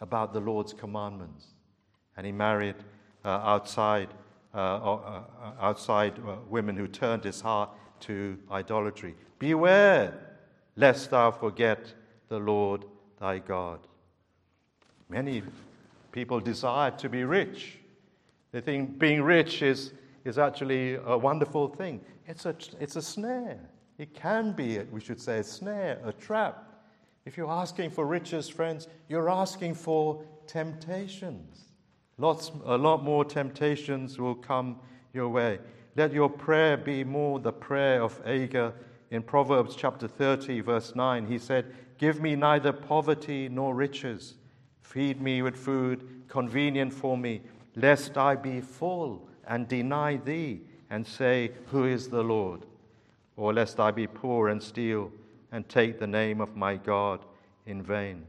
about 0.00 0.32
the 0.32 0.38
Lord's 0.38 0.72
commandments, 0.72 1.46
and 2.16 2.24
he 2.24 2.30
married 2.30 2.76
uh, 3.24 3.28
outside, 3.28 4.06
uh, 4.54 4.58
uh, 4.58 5.22
outside 5.60 6.16
uh, 6.20 6.36
women 6.48 6.76
who 6.76 6.86
turned 6.86 7.24
his 7.24 7.40
heart 7.40 7.70
to 8.02 8.38
idolatry. 8.48 9.16
Beware 9.40 10.14
lest 10.76 11.10
thou 11.10 11.32
forget 11.32 11.92
the 12.28 12.38
Lord 12.38 12.84
thy 13.18 13.40
God. 13.40 13.80
Many 15.08 15.42
people 16.12 16.38
desire 16.38 16.92
to 16.92 17.08
be 17.08 17.24
rich. 17.24 17.78
They 18.52 18.60
think 18.60 18.96
being 18.96 19.22
rich 19.22 19.60
is 19.60 19.90
is 20.26 20.38
actually 20.38 20.94
a 20.94 21.16
wonderful 21.16 21.68
thing. 21.68 22.00
It's 22.26 22.46
a, 22.46 22.56
it's 22.80 22.96
a 22.96 23.02
snare. 23.02 23.60
It 23.98 24.12
can 24.12 24.52
be, 24.52 24.78
we 24.90 25.00
should 25.00 25.20
say, 25.20 25.38
a 25.38 25.44
snare, 25.44 26.00
a 26.04 26.12
trap. 26.12 26.64
If 27.24 27.36
you're 27.36 27.50
asking 27.50 27.90
for 27.90 28.06
riches, 28.06 28.48
friends, 28.48 28.88
you're 29.08 29.30
asking 29.30 29.74
for 29.74 30.22
temptations. 30.46 31.66
Lots, 32.18 32.50
a 32.64 32.76
lot 32.76 33.04
more 33.04 33.24
temptations 33.24 34.18
will 34.18 34.34
come 34.34 34.80
your 35.12 35.28
way. 35.28 35.58
Let 35.96 36.12
your 36.12 36.28
prayer 36.28 36.76
be 36.76 37.04
more 37.04 37.38
the 37.38 37.52
prayer 37.52 38.02
of 38.02 38.20
Agur 38.26 38.72
in 39.10 39.22
Proverbs 39.22 39.76
chapter 39.76 40.08
30, 40.08 40.60
verse 40.60 40.94
9. 40.94 41.26
He 41.26 41.38
said, 41.38 41.72
Give 41.98 42.20
me 42.20 42.36
neither 42.36 42.72
poverty 42.72 43.48
nor 43.48 43.74
riches. 43.74 44.34
Feed 44.82 45.20
me 45.20 45.42
with 45.42 45.56
food 45.56 46.24
convenient 46.28 46.92
for 46.92 47.16
me, 47.16 47.42
lest 47.74 48.18
I 48.18 48.34
be 48.34 48.60
full 48.60 49.28
and 49.46 49.68
deny 49.68 50.16
thee 50.16 50.60
and 50.90 51.06
say, 51.06 51.52
Who 51.66 51.84
is 51.84 52.08
the 52.08 52.22
Lord? 52.22 52.66
Or 53.36 53.52
lest 53.52 53.78
I 53.80 53.90
be 53.90 54.06
poor 54.06 54.48
and 54.48 54.62
steal 54.62 55.12
and 55.52 55.68
take 55.68 55.98
the 55.98 56.06
name 56.06 56.40
of 56.40 56.56
my 56.56 56.76
God 56.76 57.24
in 57.66 57.82
vain. 57.82 58.24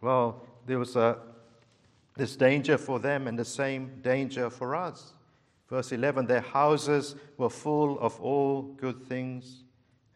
Well, 0.00 0.44
there 0.66 0.78
was 0.78 0.96
a, 0.96 1.18
this 2.16 2.36
danger 2.36 2.78
for 2.78 2.98
them 2.98 3.26
and 3.26 3.38
the 3.38 3.44
same 3.44 4.00
danger 4.02 4.50
for 4.50 4.74
us. 4.74 5.12
Verse 5.68 5.92
11 5.92 6.26
Their 6.26 6.40
houses 6.40 7.14
were 7.36 7.50
full 7.50 7.98
of 8.00 8.20
all 8.20 8.62
good 8.62 9.02
things. 9.04 9.64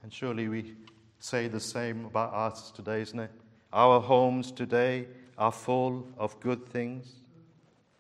And 0.02 0.12
surely 0.12 0.48
we 0.48 0.74
say 1.18 1.46
the 1.46 1.60
same 1.60 2.06
about 2.06 2.34
us 2.34 2.70
today, 2.72 3.02
isn't 3.02 3.18
it? 3.18 3.30
Our 3.72 4.00
homes 4.00 4.50
today 4.50 5.06
are 5.38 5.52
full 5.52 6.08
of 6.18 6.38
good 6.40 6.66
things. 6.66 7.14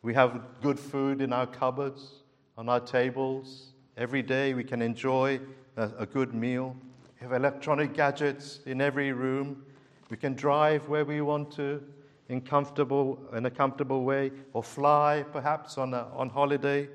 We 0.02 0.14
have 0.14 0.40
good 0.60 0.80
food 0.80 1.20
in 1.20 1.32
our 1.32 1.46
cupboards 1.46 2.21
on 2.56 2.68
our 2.68 2.80
tables. 2.80 3.72
Every 3.96 4.22
day 4.22 4.54
we 4.54 4.64
can 4.64 4.82
enjoy 4.82 5.40
a, 5.76 5.90
a 5.98 6.06
good 6.06 6.34
meal. 6.34 6.76
We 7.20 7.24
have 7.24 7.32
electronic 7.32 7.94
gadgets 7.94 8.60
in 8.66 8.80
every 8.80 9.12
room. 9.12 9.64
We 10.10 10.16
can 10.16 10.34
drive 10.34 10.88
where 10.88 11.04
we 11.04 11.20
want 11.20 11.50
to 11.52 11.82
in, 12.28 12.40
comfortable, 12.40 13.18
in 13.34 13.46
a 13.46 13.50
comfortable 13.50 14.04
way 14.04 14.32
or 14.52 14.62
fly 14.62 15.24
perhaps 15.32 15.78
on, 15.78 15.94
a, 15.94 16.08
on 16.14 16.28
holiday. 16.28 16.88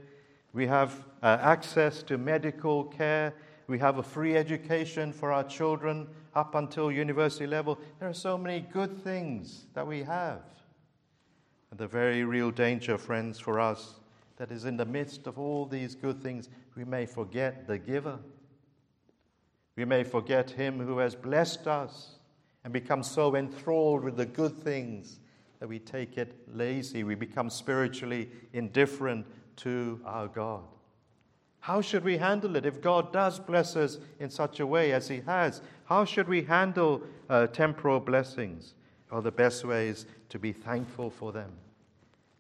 We 0.54 0.68
have 0.68 1.06
uh, 1.22 1.38
access 1.42 2.04
to 2.04 2.18
medical 2.18 2.86
care. 2.86 3.34
We 3.68 3.80
have 3.80 3.98
a 3.98 4.04
free 4.04 4.38
education 4.38 5.12
for 5.12 5.32
our 5.32 5.44
children 5.44 6.08
up 6.36 6.56
until 6.56 6.92
university 6.92 7.48
level. 7.48 7.80
There 8.00 8.08
are 8.08 8.14
so 8.14 8.38
many 8.38 8.62
good 8.62 9.04
things 9.04 9.66
that 9.74 9.86
we 9.86 10.04
have. 10.04 10.42
And 11.72 11.80
the 11.80 11.88
very 11.88 12.24
real 12.24 12.52
danger, 12.52 12.98
friends, 12.98 13.40
for 13.40 13.60
us 13.60 13.96
that 14.38 14.52
is 14.52 14.66
in 14.66 14.78
the 14.78 14.86
midst 14.86 15.28
of 15.28 15.38
all 15.38 15.66
these 15.66 15.96
good 15.96 16.22
things, 16.22 16.50
we 16.76 16.86
may 16.86 17.06
forget 17.06 17.68
the 17.68 17.78
giver. 17.78 18.20
We 19.76 19.86
may 19.86 20.04
forget 20.04 20.50
him 20.52 20.80
who 20.80 21.00
has 21.00 21.16
blessed 21.16 21.68
us 21.68 22.16
and 22.64 22.72
become 22.72 23.04
so 23.04 23.36
enthralled 23.36 24.04
with 24.04 24.18
the 24.18 24.26
good 24.26 24.58
things 24.60 25.20
that 25.60 25.68
we 25.68 25.80
take 25.80 26.18
it 26.18 26.36
lazy. 26.54 27.04
We 27.04 27.16
become 27.16 27.50
spiritually 27.50 28.30
indifferent 28.54 29.26
to 29.58 30.00
our 30.06 30.28
God. 30.28 30.64
How 31.60 31.82
should 31.82 32.04
we 32.04 32.18
handle 32.18 32.56
it 32.56 32.66
if 32.66 32.80
God 32.80 33.12
does 33.12 33.40
bless 33.40 33.76
us 33.76 33.98
in 34.20 34.30
such 34.30 34.60
a 34.60 34.68
way 34.68 34.94
as 34.94 35.08
He 35.08 35.22
has? 35.22 35.62
How 35.86 36.06
should 36.06 36.28
we 36.28 36.44
handle 36.44 37.02
uh, 37.30 37.48
temporal 37.48 38.00
blessings? 38.00 38.76
Well, 39.12 39.22
the 39.22 39.32
best 39.32 39.66
way 39.66 39.88
is 39.88 40.06
to 40.30 40.38
be 40.38 40.54
thankful 40.54 41.10
for 41.10 41.32
them 41.32 41.52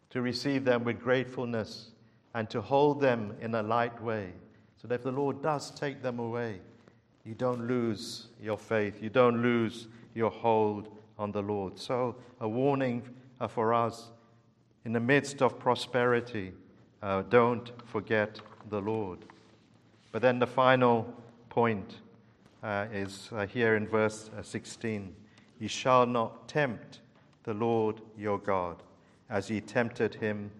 to 0.09 0.21
receive 0.21 0.63
them 0.63 0.83
with 0.83 0.99
gratefulness 0.99 1.91
and 2.33 2.49
to 2.49 2.61
hold 2.61 3.01
them 3.01 3.35
in 3.41 3.55
a 3.55 3.63
light 3.63 4.01
way. 4.01 4.31
So 4.81 4.87
that 4.87 4.95
if 4.95 5.03
the 5.03 5.11
Lord 5.11 5.41
does 5.41 5.71
take 5.71 6.01
them 6.01 6.19
away, 6.19 6.59
you 7.25 7.33
don't 7.33 7.67
lose 7.67 8.27
your 8.41 8.57
faith, 8.57 9.01
you 9.01 9.09
don't 9.09 9.41
lose 9.41 9.87
your 10.13 10.31
hold 10.31 10.89
on 11.17 11.31
the 11.31 11.41
Lord. 11.41 11.77
So, 11.79 12.15
a 12.39 12.47
warning 12.47 13.03
uh, 13.41 13.47
for 13.47 13.73
us 13.73 14.11
in 14.85 14.93
the 14.93 14.99
midst 14.99 15.41
of 15.41 15.59
prosperity, 15.59 16.53
uh, 17.01 17.23
don't 17.23 17.71
forget 17.85 18.39
the 18.69 18.79
Lord. 18.79 19.19
But 20.11 20.21
then 20.21 20.39
the 20.39 20.47
final 20.47 21.13
point 21.49 21.97
uh, 22.63 22.85
is 22.93 23.29
uh, 23.33 23.45
here 23.45 23.75
in 23.75 23.87
verse 23.87 24.29
uh, 24.37 24.41
16 24.41 25.13
Ye 25.59 25.67
shall 25.67 26.05
not 26.05 26.47
tempt 26.47 26.99
the 27.43 27.53
Lord 27.53 28.01
your 28.15 28.37
God 28.37 28.83
as 29.29 29.49
ye 29.49 29.61
tempted 29.61 30.15
him 30.15 30.51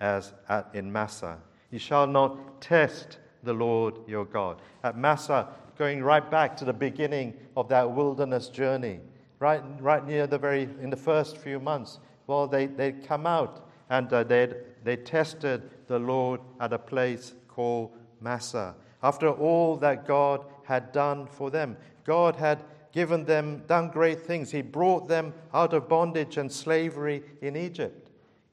as 0.00 0.32
at, 0.48 0.68
in 0.74 0.90
Massah. 0.90 1.38
Ye 1.70 1.78
shall 1.78 2.06
not 2.06 2.60
test 2.60 3.18
the 3.42 3.52
Lord 3.52 3.94
your 4.06 4.24
God. 4.24 4.60
At 4.84 4.96
Massah, 4.96 5.48
going 5.78 6.02
right 6.02 6.28
back 6.30 6.56
to 6.58 6.64
the 6.64 6.72
beginning 6.72 7.34
of 7.56 7.68
that 7.68 7.90
wilderness 7.90 8.48
journey, 8.48 9.00
right, 9.38 9.62
right 9.80 10.06
near 10.06 10.26
the 10.26 10.38
very, 10.38 10.68
in 10.80 10.90
the 10.90 10.96
first 10.96 11.38
few 11.38 11.58
months, 11.58 11.98
well, 12.26 12.46
they, 12.46 12.66
they'd 12.66 13.06
come 13.06 13.26
out 13.26 13.68
and 13.90 14.12
uh, 14.12 14.22
they'd, 14.22 14.54
they 14.84 14.96
tested 14.96 15.70
the 15.86 15.98
Lord 15.98 16.40
at 16.60 16.72
a 16.72 16.78
place 16.78 17.34
called 17.48 17.90
Massah. 18.20 18.74
After 19.02 19.28
all 19.28 19.76
that 19.78 20.06
God 20.06 20.44
had 20.64 20.92
done 20.92 21.26
for 21.26 21.50
them, 21.50 21.76
God 22.04 22.36
had 22.36 22.62
given 22.92 23.24
them, 23.24 23.62
done 23.66 23.88
great 23.88 24.20
things. 24.20 24.50
He 24.50 24.62
brought 24.62 25.08
them 25.08 25.34
out 25.52 25.72
of 25.72 25.88
bondage 25.88 26.36
and 26.36 26.50
slavery 26.50 27.22
in 27.40 27.56
Egypt. 27.56 28.01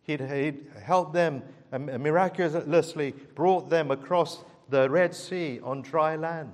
He'd, 0.09 0.21
he'd 0.21 0.65
helped 0.83 1.13
them 1.13 1.43
miraculously, 1.71 3.11
brought 3.35 3.69
them 3.69 3.91
across 3.91 4.43
the 4.67 4.89
Red 4.89 5.13
Sea 5.13 5.59
on 5.63 5.83
dry 5.83 6.15
land. 6.15 6.51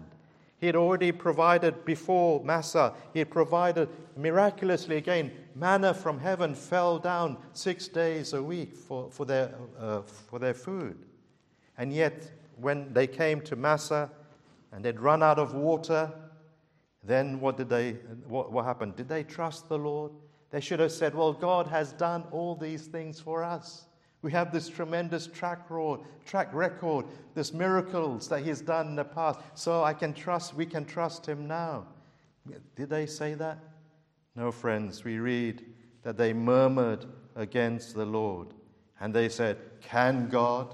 He 0.58 0.66
had 0.66 0.76
already 0.76 1.14
provided 1.14 1.86
before 1.86 2.44
Massah, 2.44 2.94
he 3.14 3.20
had 3.20 3.30
provided 3.30 3.88
miraculously 4.18 4.98
again. 4.98 5.32
Manna 5.56 5.94
from 5.94 6.20
heaven 6.20 6.54
fell 6.54 7.00
down 7.00 7.38
six 7.54 7.88
days 7.88 8.34
a 8.34 8.44
week 8.44 8.76
for, 8.76 9.10
for, 9.10 9.24
their, 9.24 9.56
uh, 9.80 10.02
for 10.02 10.38
their 10.38 10.54
food. 10.54 11.06
And 11.78 11.94
yet, 11.94 12.30
when 12.58 12.92
they 12.92 13.08
came 13.08 13.40
to 13.42 13.56
Massah 13.56 14.12
and 14.74 14.84
they'd 14.84 15.00
run 15.00 15.24
out 15.24 15.40
of 15.40 15.54
water, 15.54 16.12
then 17.06 17.40
what 17.40 17.56
did 17.56 17.70
they, 17.70 17.94
what, 18.28 18.52
what 18.52 18.66
happened? 18.66 18.98
Did 18.98 19.08
they 19.08 19.24
trust 19.24 19.70
the 19.70 19.78
Lord? 19.78 20.12
They 20.56 20.62
should 20.62 20.80
have 20.80 20.94
said, 20.94 21.14
Well, 21.14 21.34
God 21.34 21.68
has 21.68 21.92
done 21.92 22.24
all 22.32 22.56
these 22.56 22.88
things 22.88 23.20
for 23.20 23.44
us. 23.44 23.88
We 24.22 24.32
have 24.32 24.54
this 24.54 24.70
tremendous 24.70 25.28
track 25.28 25.68
record, 25.70 27.06
this 27.34 27.52
miracles 27.52 28.30
that 28.30 28.42
He's 28.42 28.62
done 28.62 28.88
in 28.88 28.96
the 28.96 29.04
past. 29.04 29.42
So 29.56 29.84
I 29.84 29.94
can 29.94 30.14
trust, 30.14 30.54
we 30.54 30.66
can 30.66 30.86
trust 30.86 31.26
Him 31.26 31.46
now. 31.46 31.88
Did 32.78 32.90
they 32.90 33.06
say 33.06 33.34
that? 33.34 33.60
No, 34.38 34.50
friends. 34.50 35.04
We 35.04 35.20
read 35.20 35.66
that 36.04 36.16
they 36.16 36.32
murmured 36.32 37.06
against 37.36 37.94
the 37.94 38.06
Lord. 38.06 38.54
And 39.02 39.14
they 39.14 39.28
said, 39.28 39.58
Can 39.82 40.30
God? 40.30 40.74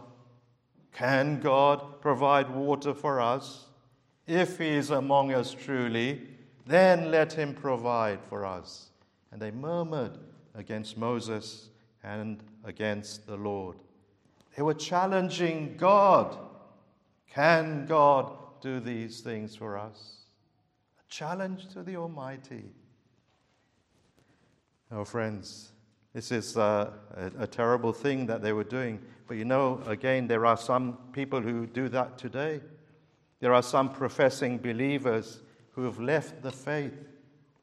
Can 0.94 1.40
God 1.40 2.02
provide 2.02 2.52
water 2.52 2.94
for 2.94 3.20
us? 3.20 3.66
If 4.28 4.60
He 4.60 4.68
is 4.68 4.92
among 4.92 5.34
us 5.34 5.56
truly, 5.56 6.22
then 6.68 7.10
let 7.10 7.34
Him 7.34 7.56
provide 7.56 8.20
for 8.30 8.46
us 8.46 8.91
and 9.32 9.42
they 9.42 9.52
murmured 9.52 10.18
against 10.56 10.98
Moses 10.98 11.70
and 12.04 12.44
against 12.64 13.28
the 13.28 13.38
Lord. 13.38 13.78
They 14.56 14.64
were 14.64 14.74
challenging 14.74 15.76
God. 15.78 16.38
Can 17.34 17.86
God 17.86 18.34
do 18.62 18.80
these 18.80 19.22
things 19.22 19.56
for 19.56 19.78
us? 19.78 20.18
A 21.00 21.10
challenge 21.10 21.68
to 21.70 21.84
the 21.84 21.96
Almighty. 21.96 22.66
Oh, 24.92 25.06
friends, 25.06 25.72
this 26.14 26.32
is 26.32 26.58
uh, 26.58 26.92
a, 27.16 27.44
a, 27.44 27.48
terrible 27.48 27.94
thing 27.94 28.26
that 28.26 28.42
they 28.42 28.52
were 28.52 28.66
doing. 28.66 29.00
But 29.26 29.38
you 29.38 29.46
know, 29.46 29.82
again, 29.86 30.28
there 30.28 30.46
are 30.46 30.58
some 30.58 30.98
people 31.14 31.40
who 31.40 31.66
do 31.66 31.88
that 31.90 32.18
today. 32.18 32.60
There 33.40 33.54
are 33.54 33.64
some 33.64 33.94
professing 33.94 34.58
believers 34.58 35.40
who 35.72 35.86
have 35.86 36.00
left 36.00 36.42
the 36.42 36.52
faith 36.52 36.94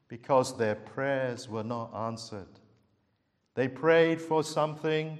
because 0.08 0.56
their 0.56 0.74
prayers 0.74 1.48
were 1.48 1.62
not 1.62 1.94
answered. 1.94 2.48
They 3.54 3.68
prayed 3.68 4.20
for 4.20 4.42
something. 4.42 5.18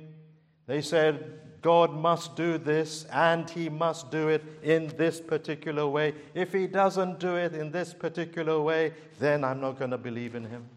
They 0.66 0.80
said, 0.80 1.40
God 1.60 1.92
must 1.92 2.36
do 2.36 2.56
this 2.56 3.04
and 3.12 3.48
he 3.50 3.68
must 3.68 4.10
do 4.10 4.28
it 4.28 4.44
in 4.62 4.88
this 4.96 5.20
particular 5.20 5.86
way. 5.86 6.14
If 6.34 6.52
he 6.52 6.66
doesn't 6.66 7.18
do 7.18 7.36
it 7.36 7.54
in 7.54 7.70
this 7.70 7.92
particular 7.92 8.60
way, 8.60 8.92
then 9.18 9.44
I'm 9.44 9.60
not 9.60 9.78
going 9.78 9.90
to 9.90 9.98
believe 9.98 10.34
in 10.34 10.44
him. 10.44 10.68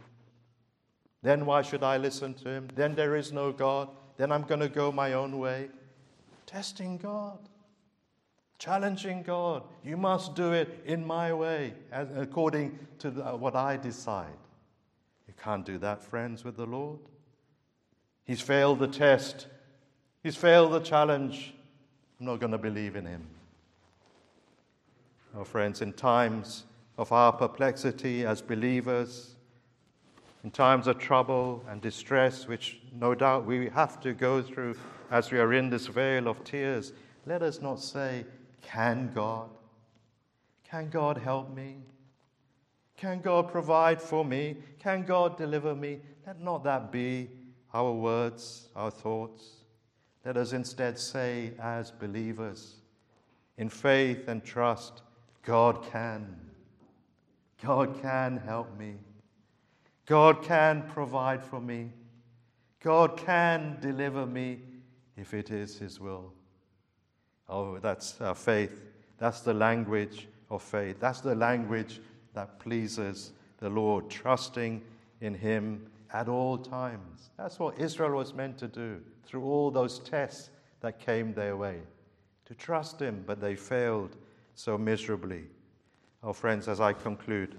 Then 1.21 1.45
why 1.45 1.61
should 1.61 1.83
I 1.83 1.97
listen 1.97 2.33
to 2.35 2.49
him? 2.49 2.67
Then 2.73 2.95
there 2.95 3.15
is 3.15 3.31
no 3.31 3.51
God. 3.51 3.89
Then 4.17 4.31
I'm 4.31 4.43
going 4.43 4.59
to 4.59 4.69
go 4.69 4.91
my 4.91 5.13
own 5.13 5.37
way. 5.37 5.69
Testing 6.47 6.97
God, 6.97 7.39
challenging 8.61 9.23
God. 9.23 9.63
You 9.83 9.97
must 9.97 10.35
do 10.35 10.53
it 10.53 10.83
in 10.85 11.05
my 11.05 11.33
way, 11.33 11.73
according 11.91 12.77
to 12.99 13.09
the, 13.09 13.33
uh, 13.33 13.35
what 13.35 13.55
I 13.55 13.75
decide. 13.75 14.37
You 15.27 15.33
can't 15.41 15.65
do 15.65 15.79
that, 15.79 16.03
friends, 16.03 16.43
with 16.43 16.57
the 16.57 16.67
Lord. 16.67 16.99
He's 18.23 18.39
failed 18.39 18.77
the 18.77 18.87
test, 18.87 19.47
he's 20.21 20.35
failed 20.35 20.73
the 20.73 20.79
challenge. 20.79 21.55
I'm 22.19 22.27
not 22.27 22.39
going 22.39 22.51
to 22.51 22.59
believe 22.59 22.95
in 22.95 23.07
him. 23.07 23.25
Oh, 25.35 25.43
friends, 25.43 25.81
in 25.81 25.93
times 25.93 26.65
of 26.99 27.11
our 27.11 27.33
perplexity 27.33 28.27
as 28.27 28.43
believers, 28.43 29.37
in 30.43 30.51
times 30.51 30.85
of 30.85 30.99
trouble 30.99 31.63
and 31.67 31.81
distress, 31.81 32.47
which 32.47 32.79
no 32.93 33.15
doubt 33.15 33.43
we 33.43 33.69
have 33.69 33.99
to 34.01 34.13
go 34.13 34.43
through 34.43 34.75
as 35.09 35.31
we 35.31 35.39
are 35.39 35.51
in 35.51 35.71
this 35.71 35.87
vale 35.87 36.27
of 36.27 36.43
tears, 36.43 36.93
let 37.25 37.41
us 37.41 37.59
not 37.59 37.79
say, 37.79 38.23
Can 38.61 39.11
God? 39.13 39.49
Can 40.63 40.89
God 40.89 41.17
help 41.17 41.53
me? 41.53 41.77
Can 42.97 43.19
God 43.19 43.51
provide 43.51 44.01
for 44.01 44.23
me? 44.23 44.57
Can 44.79 45.03
God 45.03 45.37
deliver 45.37 45.75
me? 45.75 45.99
Let 46.25 46.39
not 46.39 46.63
that 46.63 46.91
be 46.91 47.29
our 47.73 47.91
words, 47.91 48.67
our 48.75 48.91
thoughts. 48.91 49.43
Let 50.23 50.37
us 50.37 50.53
instead 50.53 50.99
say, 50.99 51.53
as 51.59 51.91
believers, 51.91 52.75
in 53.57 53.69
faith 53.69 54.27
and 54.27 54.43
trust, 54.43 55.01
God 55.43 55.83
can. 55.91 56.35
God 57.63 57.99
can 58.01 58.37
help 58.37 58.77
me. 58.77 58.95
God 60.05 60.43
can 60.43 60.83
provide 60.89 61.43
for 61.43 61.59
me. 61.59 61.91
God 62.83 63.17
can 63.17 63.77
deliver 63.81 64.25
me 64.25 64.59
if 65.17 65.33
it 65.33 65.51
is 65.51 65.77
His 65.77 65.99
will. 65.99 66.33
Oh, 67.49 67.77
that's 67.79 68.19
our 68.21 68.35
faith. 68.35 68.81
That's 69.17 69.41
the 69.41 69.53
language 69.53 70.27
of 70.49 70.61
faith. 70.61 70.99
That's 70.99 71.21
the 71.21 71.35
language 71.35 71.99
that 72.33 72.59
pleases 72.59 73.31
the 73.57 73.69
Lord, 73.69 74.09
trusting 74.09 74.81
in 75.21 75.33
Him 75.33 75.85
at 76.13 76.27
all 76.27 76.57
times. 76.57 77.29
That's 77.37 77.59
what 77.59 77.77
Israel 77.79 78.17
was 78.17 78.33
meant 78.33 78.57
to 78.59 78.67
do 78.67 79.01
through 79.25 79.43
all 79.43 79.71
those 79.71 79.99
tests 79.99 80.49
that 80.81 80.99
came 80.99 81.33
their 81.33 81.55
way. 81.55 81.79
To 82.45 82.55
trust 82.55 83.01
Him, 83.01 83.23
but 83.25 83.39
they 83.39 83.55
failed 83.55 84.15
so 84.55 84.77
miserably. 84.77 85.43
Oh, 86.23 86.33
friends, 86.33 86.67
as 86.67 86.79
I 86.79 86.93
conclude, 86.93 87.57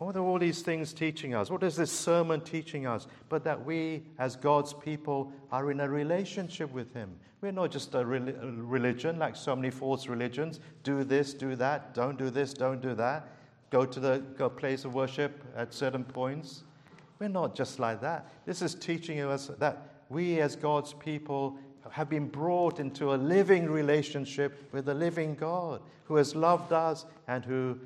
what 0.00 0.16
are 0.16 0.24
all 0.24 0.38
these 0.38 0.62
things 0.62 0.94
teaching 0.94 1.34
us? 1.34 1.50
What 1.50 1.62
is 1.62 1.76
this 1.76 1.92
sermon 1.92 2.40
teaching 2.40 2.86
us? 2.86 3.06
But 3.28 3.44
that 3.44 3.64
we, 3.64 4.02
as 4.18 4.34
God's 4.34 4.72
people, 4.72 5.30
are 5.52 5.70
in 5.70 5.80
a 5.80 5.88
relationship 5.88 6.72
with 6.72 6.94
Him. 6.94 7.10
We're 7.42 7.52
not 7.52 7.70
just 7.70 7.94
a 7.94 8.04
religion 8.04 9.18
like 9.18 9.36
so 9.36 9.54
many 9.54 9.70
false 9.70 10.06
religions 10.06 10.60
do 10.84 11.04
this, 11.04 11.34
do 11.34 11.54
that, 11.56 11.94
don't 11.94 12.18
do 12.18 12.30
this, 12.30 12.54
don't 12.54 12.80
do 12.80 12.94
that, 12.94 13.28
go 13.70 13.84
to 13.84 14.00
the 14.00 14.50
place 14.56 14.86
of 14.86 14.94
worship 14.94 15.44
at 15.54 15.74
certain 15.74 16.04
points. 16.04 16.64
We're 17.18 17.28
not 17.28 17.54
just 17.54 17.78
like 17.78 18.00
that. 18.00 18.26
This 18.46 18.62
is 18.62 18.74
teaching 18.74 19.20
us 19.20 19.50
that 19.58 19.86
we, 20.08 20.40
as 20.40 20.56
God's 20.56 20.94
people, 20.94 21.58
have 21.90 22.08
been 22.08 22.28
brought 22.28 22.80
into 22.80 23.12
a 23.12 23.16
living 23.16 23.68
relationship 23.68 24.66
with 24.72 24.86
the 24.86 24.94
living 24.94 25.34
God 25.34 25.82
who 26.04 26.16
has 26.16 26.34
loved 26.34 26.72
us 26.72 27.04
and 27.28 27.44
who 27.44 27.78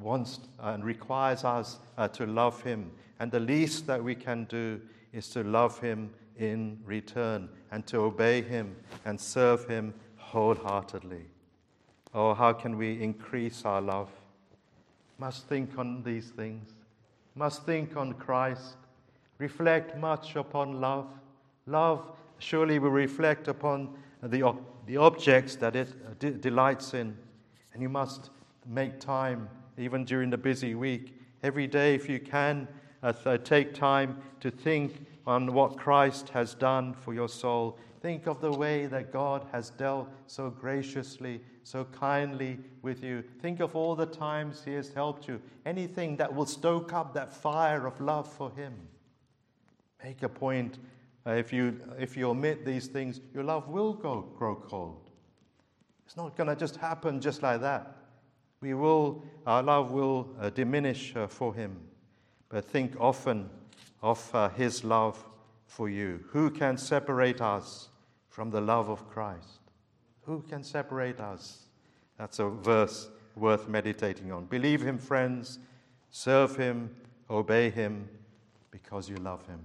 wants 0.00 0.40
and 0.58 0.84
requires 0.84 1.44
us 1.44 1.78
uh, 1.98 2.08
to 2.08 2.26
love 2.26 2.62
him. 2.62 2.90
And 3.18 3.30
the 3.30 3.40
least 3.40 3.86
that 3.86 4.02
we 4.02 4.14
can 4.14 4.44
do 4.44 4.80
is 5.12 5.28
to 5.30 5.42
love 5.42 5.78
him 5.80 6.10
in 6.38 6.78
return 6.84 7.48
and 7.70 7.86
to 7.86 7.98
obey 7.98 8.42
him 8.42 8.74
and 9.04 9.20
serve 9.20 9.66
him 9.68 9.92
wholeheartedly. 10.16 11.26
Oh, 12.14 12.34
how 12.34 12.52
can 12.52 12.76
we 12.76 13.00
increase 13.02 13.64
our 13.64 13.80
love? 13.80 14.10
Must 15.18 15.46
think 15.46 15.78
on 15.78 16.02
these 16.02 16.30
things, 16.30 16.70
must 17.34 17.64
think 17.64 17.96
on 17.96 18.14
Christ, 18.14 18.76
reflect 19.38 19.96
much 19.98 20.34
upon 20.34 20.80
love. 20.80 21.06
Love 21.66 22.04
surely 22.38 22.78
will 22.78 22.90
reflect 22.90 23.48
upon 23.48 23.90
the, 24.22 24.56
the 24.86 24.96
objects 24.96 25.56
that 25.56 25.76
it 25.76 25.88
uh, 25.88 26.14
de- 26.18 26.30
delights 26.30 26.94
in. 26.94 27.16
And 27.72 27.82
you 27.82 27.88
must 27.88 28.30
make 28.66 28.98
time 28.98 29.48
even 29.80 30.04
during 30.04 30.30
the 30.30 30.38
busy 30.38 30.74
week. 30.74 31.16
Every 31.42 31.66
day, 31.66 31.94
if 31.94 32.08
you 32.08 32.20
can, 32.20 32.68
uh, 33.02 33.38
take 33.38 33.72
time 33.74 34.20
to 34.40 34.50
think 34.50 35.06
on 35.26 35.54
what 35.54 35.78
Christ 35.78 36.28
has 36.30 36.54
done 36.54 36.94
for 36.94 37.14
your 37.14 37.28
soul. 37.28 37.78
Think 38.02 38.26
of 38.26 38.40
the 38.40 38.52
way 38.52 38.86
that 38.86 39.12
God 39.12 39.46
has 39.52 39.70
dealt 39.70 40.08
so 40.26 40.50
graciously, 40.50 41.40
so 41.64 41.84
kindly 41.84 42.58
with 42.82 43.02
you. 43.02 43.22
Think 43.40 43.60
of 43.60 43.74
all 43.74 43.94
the 43.94 44.06
times 44.06 44.62
He 44.64 44.74
has 44.74 44.92
helped 44.92 45.28
you. 45.28 45.40
Anything 45.66 46.16
that 46.16 46.34
will 46.34 46.46
stoke 46.46 46.92
up 46.92 47.14
that 47.14 47.32
fire 47.32 47.86
of 47.86 48.00
love 48.00 48.30
for 48.30 48.50
Him. 48.52 48.74
Make 50.02 50.22
a 50.22 50.28
point. 50.28 50.78
Uh, 51.26 51.32
if, 51.32 51.52
you, 51.52 51.78
if 51.98 52.16
you 52.16 52.30
omit 52.30 52.64
these 52.64 52.86
things, 52.86 53.20
your 53.34 53.44
love 53.44 53.68
will 53.68 53.92
go, 53.92 54.26
grow 54.38 54.54
cold. 54.56 55.10
It's 56.06 56.16
not 56.16 56.36
going 56.36 56.48
to 56.48 56.56
just 56.56 56.76
happen 56.76 57.20
just 57.20 57.42
like 57.42 57.60
that 57.60 57.99
we 58.60 58.74
will, 58.74 59.22
our 59.46 59.62
love 59.62 59.90
will 59.90 60.28
uh, 60.38 60.50
diminish 60.50 61.16
uh, 61.16 61.26
for 61.26 61.54
him. 61.54 61.76
But 62.50 62.64
think 62.66 62.94
often 63.00 63.48
of 64.02 64.34
uh, 64.34 64.50
his 64.50 64.84
love 64.84 65.24
for 65.66 65.88
you. 65.88 66.22
Who 66.28 66.50
can 66.50 66.76
separate 66.76 67.40
us 67.40 67.88
from 68.28 68.50
the 68.50 68.60
love 68.60 68.90
of 68.90 69.08
Christ? 69.08 69.60
Who 70.22 70.42
can 70.42 70.62
separate 70.62 71.20
us? 71.20 71.68
That's 72.18 72.38
a 72.38 72.48
verse 72.48 73.08
worth 73.34 73.66
meditating 73.68 74.30
on. 74.30 74.44
Believe 74.44 74.82
him, 74.82 74.98
friends. 74.98 75.58
Serve 76.10 76.56
him. 76.56 76.90
Obey 77.30 77.70
him 77.70 78.08
because 78.70 79.08
you 79.08 79.16
love 79.16 79.46
him. 79.46 79.60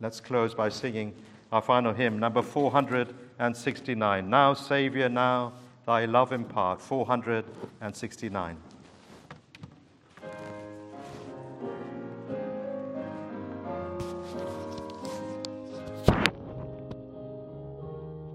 Let's 0.00 0.20
close 0.20 0.54
by 0.54 0.70
singing 0.70 1.14
our 1.52 1.62
final 1.62 1.92
hymn, 1.92 2.18
number 2.18 2.42
469. 2.42 4.28
Now, 4.28 4.54
Savior, 4.54 5.08
now 5.08 5.52
thy 5.86 6.04
love 6.04 6.32
impart. 6.32 6.82
469. 6.82 8.56